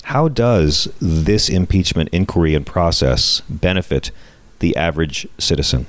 [0.04, 4.10] How does this impeachment inquiry and process benefit
[4.58, 5.86] the average citizen?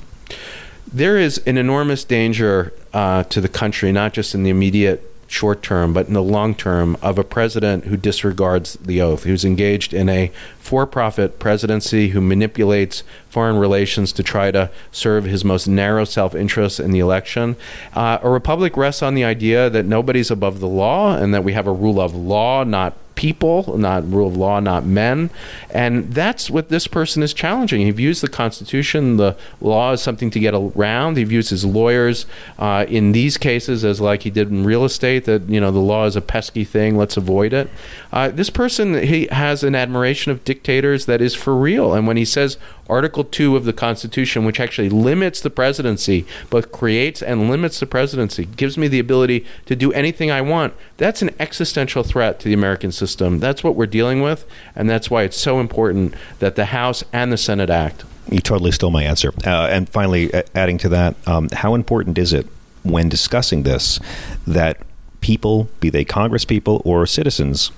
[0.95, 5.61] there is an enormous danger uh, to the country, not just in the immediate short
[5.61, 9.93] term, but in the long term, of a president who disregards the oath, who's engaged
[9.93, 15.67] in a for profit presidency, who manipulates foreign relations to try to serve his most
[15.67, 17.55] narrow self interest in the election.
[17.93, 21.53] Uh, a republic rests on the idea that nobody's above the law and that we
[21.53, 25.29] have a rule of law, not people, not rule of law, not men.
[25.69, 27.81] And that's what this person is challenging.
[27.81, 31.17] He views the Constitution, the law, as something to get around.
[31.17, 32.25] He views his lawyers
[32.59, 35.79] uh, in these cases as like he did in real estate, that, you know, the
[35.79, 37.69] law is a pesky thing, let's avoid it.
[38.11, 41.93] Uh, this person, he has an admiration of dictators that is for real.
[41.93, 42.57] And when he says
[42.89, 47.85] Article 2 of the Constitution, which actually limits the presidency, both creates and limits the
[47.85, 52.47] presidency, gives me the ability to do anything I want, that's an existential threat to
[52.47, 53.39] the American system.
[53.39, 57.31] That's what we're dealing with, and that's why it's so important that the House and
[57.31, 58.03] the Senate act.
[58.29, 59.33] You totally stole my answer.
[59.45, 62.47] Uh, and finally, adding to that, um, how important is it
[62.83, 63.99] when discussing this
[64.45, 64.77] that
[65.21, 67.71] people, be they Congress people or citizens,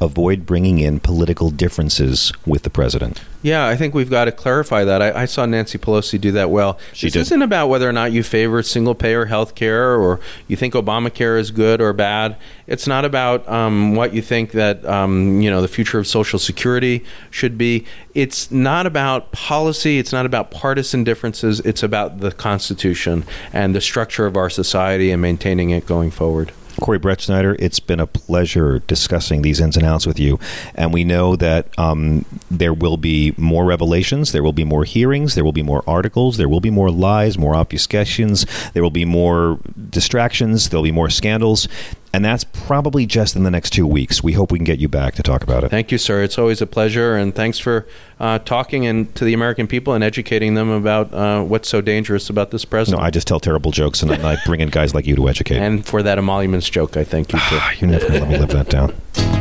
[0.00, 3.20] avoid bringing in political differences with the president?
[3.42, 5.00] Yeah, I think we've got to clarify that.
[5.00, 6.78] I, I saw Nancy Pelosi do that well.
[6.92, 7.20] She this did.
[7.20, 11.38] isn't about whether or not you favor single payer health care or you think Obamacare
[11.38, 12.36] is good or bad.
[12.66, 16.38] It's not about um, what you think that um, you know the future of Social
[16.38, 17.86] Security should be.
[18.14, 19.98] It's not about policy.
[19.98, 21.60] It's not about partisan differences.
[21.60, 26.52] It's about the Constitution and the structure of our society and maintaining it going forward.
[26.80, 30.38] Corey Brettschneider, it's been a pleasure discussing these ins and outs with you.
[30.74, 35.34] And we know that um, there will be more revelations, there will be more hearings,
[35.34, 39.04] there will be more articles, there will be more lies, more obfuscations, there will be
[39.04, 39.58] more
[39.90, 41.68] distractions, there will be more scandals.
[42.12, 44.22] And that's probably just in the next two weeks.
[44.22, 45.68] We hope we can get you back to talk about it.
[45.68, 46.22] Thank you, sir.
[46.22, 47.86] It's always a pleasure, and thanks for
[48.18, 52.28] uh, talking and to the American people and educating them about uh, what's so dangerous
[52.28, 53.00] about this president.
[53.00, 55.58] No, I just tell terrible jokes, and I bring in guys like you to educate.
[55.58, 57.38] and for that emoluments joke, I thank you.
[57.38, 57.60] For.
[57.78, 58.94] You're never going to let me live that down.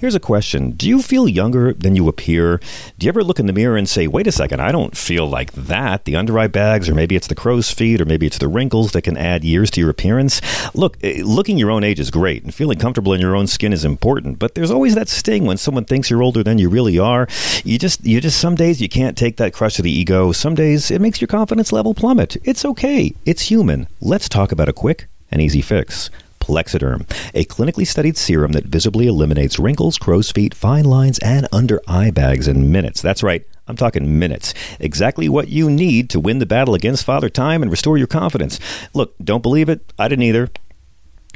[0.00, 2.58] Here's a question Do you feel younger than you appear?
[2.98, 5.26] Do you ever look in the mirror and say, wait a second, I don't feel
[5.26, 6.06] like that?
[6.06, 8.92] The under eye bags, or maybe it's the crow's feet, or maybe it's the wrinkles
[8.92, 10.40] that can add years to your appearance?
[10.74, 13.74] Look, eh, looking your own age is great, and feeling comfortable in your own skin
[13.74, 16.98] is important, but there's always that sting when someone thinks you're older than you really
[16.98, 17.28] are.
[17.62, 20.32] You just, you just, some days you can't take that crush of the ego.
[20.32, 22.38] Some days it makes your confidence level plummet.
[22.42, 23.14] It's okay.
[23.26, 23.86] It's human.
[24.00, 26.08] Let's talk about a quick and easy fix.
[26.50, 31.80] Plexiderm, a clinically studied serum that visibly eliminates wrinkles, crow's feet, fine lines, and under
[31.86, 33.00] eye bags in minutes.
[33.00, 33.46] That's right.
[33.68, 34.52] I'm talking minutes.
[34.80, 38.58] Exactly what you need to win the battle against Father Time and restore your confidence.
[38.94, 39.92] Look, don't believe it?
[39.96, 40.50] I didn't either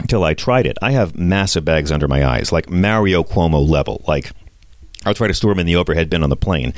[0.00, 0.76] until I tried it.
[0.82, 4.02] I have massive bags under my eyes, like Mario Cuomo level.
[4.08, 4.32] Like,
[5.04, 6.74] I'll try to store them in the overhead bin on the plane.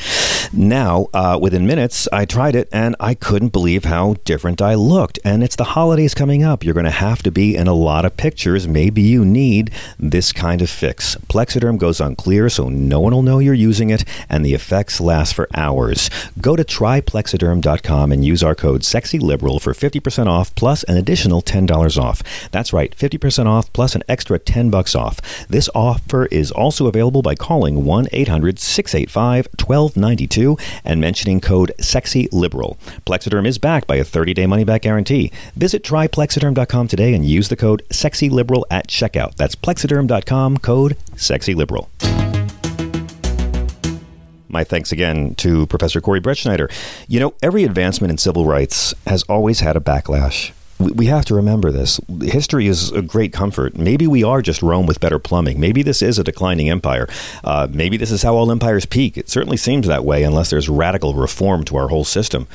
[0.52, 5.18] Now, uh, within minutes, I tried it and I couldn't believe how different I looked.
[5.24, 6.64] And it's the holidays coming up.
[6.64, 8.66] You're going to have to be in a lot of pictures.
[8.66, 11.16] Maybe you need this kind of fix.
[11.28, 15.00] Plexiderm goes on clear so no one will know you're using it, and the effects
[15.00, 16.10] last for hours.
[16.40, 22.02] Go to tryplexiderm.com and use our code SEXYLIBERAL for 50% off plus an additional $10
[22.02, 22.22] off.
[22.50, 25.20] That's right, 50% off plus an extra 10 bucks off.
[25.48, 32.76] This offer is also available by calling 1 800 685 1292 and mentioning code SEXYLIBERAL.
[33.04, 35.30] Plexiderm is backed by a 30 day money back guarantee.
[35.54, 39.36] Visit tryplexiderm.com today and use the code SEXYLIBERAL at checkout.
[39.36, 41.88] That's plexiderm.com, code SEXYLIBERAL.
[44.48, 46.72] My thanks again to Professor Corey Brettschneider.
[47.08, 50.52] You know, every advancement in civil rights has always had a backlash.
[50.78, 52.00] We have to remember this.
[52.22, 53.78] History is a great comfort.
[53.78, 55.58] Maybe we are just Rome with better plumbing.
[55.58, 57.08] Maybe this is a declining empire.
[57.42, 59.16] Uh, maybe this is how all empires peak.
[59.16, 62.46] It certainly seems that way unless there's radical reform to our whole system.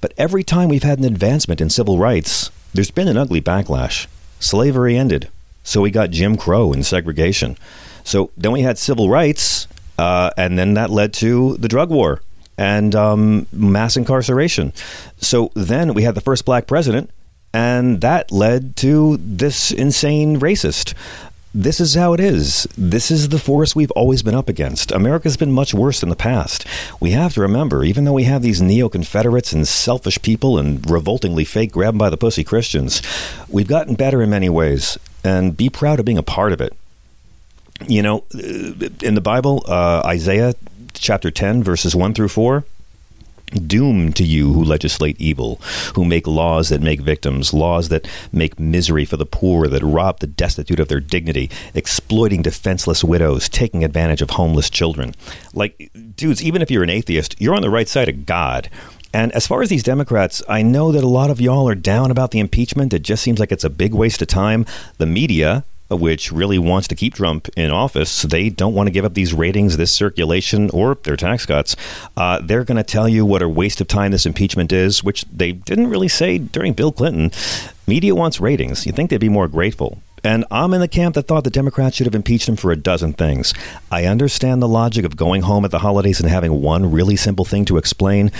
[0.00, 4.06] But every time we've had an advancement in civil rights, there's been an ugly backlash.
[4.40, 5.28] Slavery ended.
[5.62, 7.58] So we got Jim Crow and segregation.
[8.04, 9.66] So then we had civil rights,
[9.98, 12.22] uh, and then that led to the drug war
[12.56, 14.72] and um, mass incarceration.
[15.18, 17.10] So then we had the first black president,
[17.56, 20.92] and that led to this insane racist.
[21.54, 22.68] This is how it is.
[22.76, 24.92] This is the force we've always been up against.
[24.92, 26.66] America's been much worse in the past.
[27.00, 30.88] We have to remember, even though we have these neo Confederates and selfish people and
[30.90, 33.00] revoltingly fake grab by the pussy Christians,
[33.48, 34.98] we've gotten better in many ways.
[35.24, 36.74] And be proud of being a part of it.
[37.88, 40.52] You know, in the Bible, uh, Isaiah
[40.92, 42.64] chapter 10, verses 1 through 4.
[43.46, 45.60] Doom to you who legislate evil,
[45.94, 50.18] who make laws that make victims, laws that make misery for the poor, that rob
[50.18, 55.14] the destitute of their dignity, exploiting defenseless widows, taking advantage of homeless children.
[55.54, 58.68] Like, dudes, even if you're an atheist, you're on the right side of God.
[59.14, 62.10] And as far as these Democrats, I know that a lot of y'all are down
[62.10, 62.92] about the impeachment.
[62.92, 64.66] It just seems like it's a big waste of time.
[64.98, 69.04] The media, which really wants to keep Trump in office, they don't want to give
[69.04, 71.76] up these ratings, this circulation, or their tax cuts.
[72.16, 75.24] Uh, they're going to tell you what a waste of time this impeachment is, which
[75.24, 77.30] they didn't really say during Bill Clinton.
[77.86, 78.86] Media wants ratings.
[78.86, 79.98] You think they'd be more grateful.
[80.24, 82.76] And I'm in the camp that thought the Democrats should have impeached him for a
[82.76, 83.54] dozen things.
[83.92, 87.44] I understand the logic of going home at the holidays and having one really simple
[87.44, 88.32] thing to explain.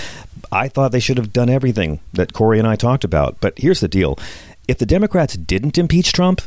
[0.51, 3.39] I thought they should have done everything that Corey and I talked about.
[3.39, 4.19] But here's the deal
[4.67, 6.41] if the Democrats didn't impeach Trump,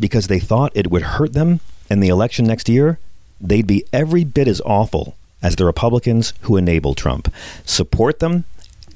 [0.00, 2.98] because they thought it would hurt them in the election next year,
[3.40, 7.32] they'd be every bit as awful as the Republicans who enable Trump.
[7.64, 8.44] Support them.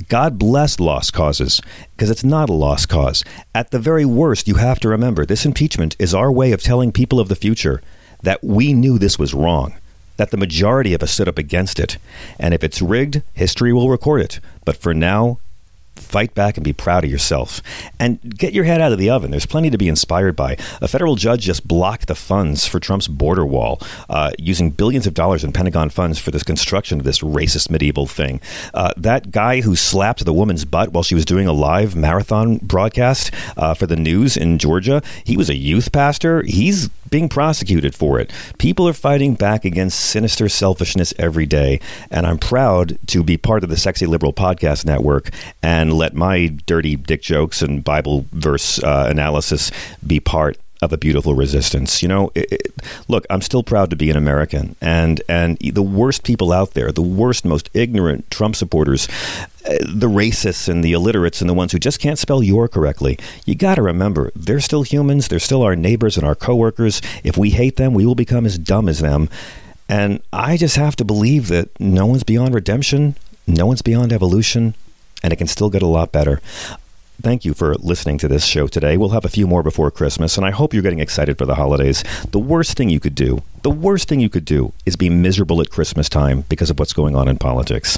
[0.08, 1.60] God bless lost causes,
[1.94, 3.22] because it's not a lost cause.
[3.54, 6.92] At the very worst, you have to remember this impeachment is our way of telling
[6.92, 7.82] people of the future
[8.22, 9.74] that we knew this was wrong,
[10.16, 11.98] that the majority of us stood up against it.
[12.38, 14.40] And if it's rigged, history will record it.
[14.64, 15.38] But for now,
[15.96, 17.62] fight back and be proud of yourself.
[17.98, 19.30] And get your head out of the oven.
[19.30, 20.56] There's plenty to be inspired by.
[20.80, 25.14] A federal judge just blocked the funds for Trump's border wall, uh, using billions of
[25.14, 28.40] dollars in Pentagon funds for this construction of this racist medieval thing.
[28.74, 32.58] Uh, that guy who slapped the woman's butt while she was doing a live marathon
[32.58, 36.42] broadcast uh, for the news in Georgia, he was a youth pastor.
[36.42, 38.32] He's being prosecuted for it.
[38.58, 41.78] People are fighting back against sinister selfishness every day,
[42.10, 45.30] and I'm proud to be part of the Sexy Liberal Podcast Network
[45.62, 49.70] and let my dirty dick jokes and Bible verse uh, analysis
[50.04, 52.02] be part of a beautiful resistance.
[52.02, 52.74] You know, it, it,
[53.08, 56.92] look, I'm still proud to be an American, and and the worst people out there,
[56.92, 59.08] the worst, most ignorant Trump supporters,
[59.64, 63.18] uh, the racists and the illiterates and the ones who just can't spell your correctly.
[63.46, 65.28] You got to remember, they're still humans.
[65.28, 67.00] They're still our neighbors and our coworkers.
[67.22, 69.28] If we hate them, we will become as dumb as them.
[69.88, 73.14] And I just have to believe that no one's beyond redemption,
[73.46, 74.74] no one's beyond evolution,
[75.22, 76.40] and it can still get a lot better.
[77.22, 78.96] Thank you for listening to this show today.
[78.96, 81.54] We'll have a few more before Christmas, and I hope you're getting excited for the
[81.54, 82.02] holidays.
[82.32, 85.60] The worst thing you could do, the worst thing you could do, is be miserable
[85.60, 87.96] at Christmas time because of what's going on in politics.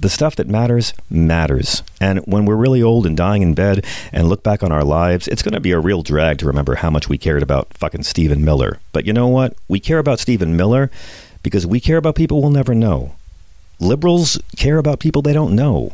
[0.00, 1.82] The stuff that matters, matters.
[2.00, 5.28] And when we're really old and dying in bed and look back on our lives,
[5.28, 8.04] it's going to be a real drag to remember how much we cared about fucking
[8.04, 8.78] Stephen Miller.
[8.92, 9.54] But you know what?
[9.68, 10.90] We care about Stephen Miller
[11.42, 13.16] because we care about people we'll never know.
[13.80, 15.92] Liberals care about people they don't know.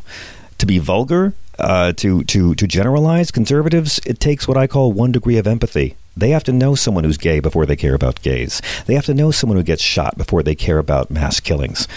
[0.59, 5.11] To be vulgar, uh, to to to generalize conservatives, it takes what I call one
[5.11, 5.95] degree of empathy.
[6.15, 8.61] They have to know someone who's gay before they care about gays.
[8.87, 11.87] They have to know someone who gets shot before they care about mass killings.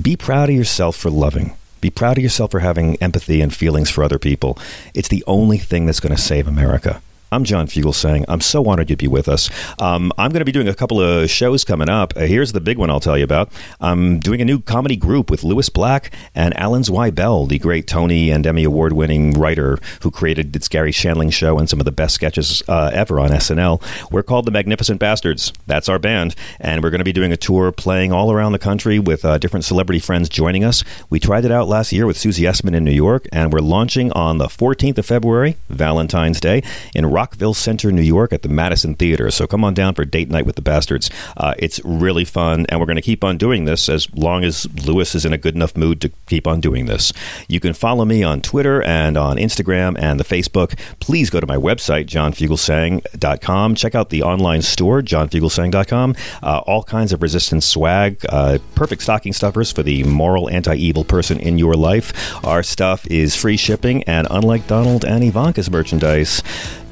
[0.00, 1.54] Be proud of yourself for loving.
[1.80, 4.58] Be proud of yourself for having empathy and feelings for other people.
[4.94, 7.02] It's the only thing that's going to save America.
[7.32, 8.26] I'm John Fugelsang.
[8.28, 9.48] I'm so honored you'd be with us.
[9.80, 12.12] Um, I'm going to be doing a couple of shows coming up.
[12.14, 13.50] Uh, here's the big one I'll tell you about.
[13.80, 18.30] I'm doing a new comedy group with Lewis Black and Alan Zweibel, the great Tony
[18.30, 21.90] and Emmy award winning writer who created It's Garry Shandling Show and some of the
[21.90, 23.82] best sketches uh, ever on SNL.
[24.12, 25.54] We're called the Magnificent Bastards.
[25.66, 26.34] That's our band.
[26.60, 29.38] And we're going to be doing a tour playing all around the country with uh,
[29.38, 30.84] different celebrity friends joining us.
[31.08, 34.12] We tried it out last year with Susie Essman in New York, and we're launching
[34.12, 36.62] on the 14th of February, Valentine's Day,
[36.94, 39.30] in Rockville Center, New York, at the Madison Theater.
[39.30, 41.08] So come on down for date night with the Bastards.
[41.36, 44.66] Uh, it's really fun, and we're going to keep on doing this as long as
[44.84, 47.12] Lewis is in a good enough mood to keep on doing this.
[47.46, 50.76] You can follow me on Twitter and on Instagram and the Facebook.
[50.98, 53.76] Please go to my website, johnfugelsang.com.
[53.76, 56.16] Check out the online store, johnfugelsang.com.
[56.42, 61.38] Uh, all kinds of resistance swag, uh, perfect stocking stuffers for the moral anti-evil person
[61.38, 62.12] in your life.
[62.44, 66.42] Our stuff is free shipping, and unlike Donald and Ivanka's merchandise,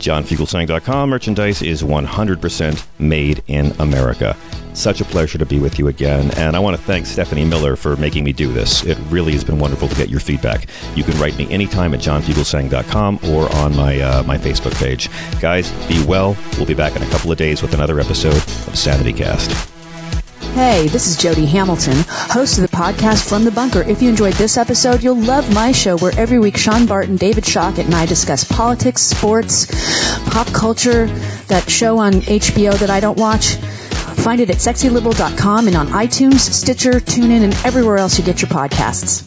[0.01, 4.37] JohnFugelsang.com merchandise is 100% made in America.
[4.73, 7.77] Such a pleasure to be with you again, and I want to thank Stephanie Miller
[7.77, 8.85] for making me do this.
[8.85, 10.69] It really has been wonderful to get your feedback.
[10.95, 15.11] You can write me anytime at johnfugelsang.com or on my uh, my Facebook page.
[15.41, 16.37] Guys, be well.
[16.57, 19.80] We'll be back in a couple of days with another episode of Sanity Cast.
[20.55, 23.83] Hey, this is Jody Hamilton, host of the podcast From the Bunker.
[23.83, 27.45] If you enjoyed this episode, you'll love my show where every week Sean Barton, David
[27.45, 29.67] Shockett, and I discuss politics, sports,
[30.29, 31.07] pop culture,
[31.47, 33.55] that show on HBO that I don't watch.
[33.55, 38.51] Find it at sexyliberal.com and on iTunes, Stitcher, TuneIn, and everywhere else you get your
[38.51, 39.25] podcasts.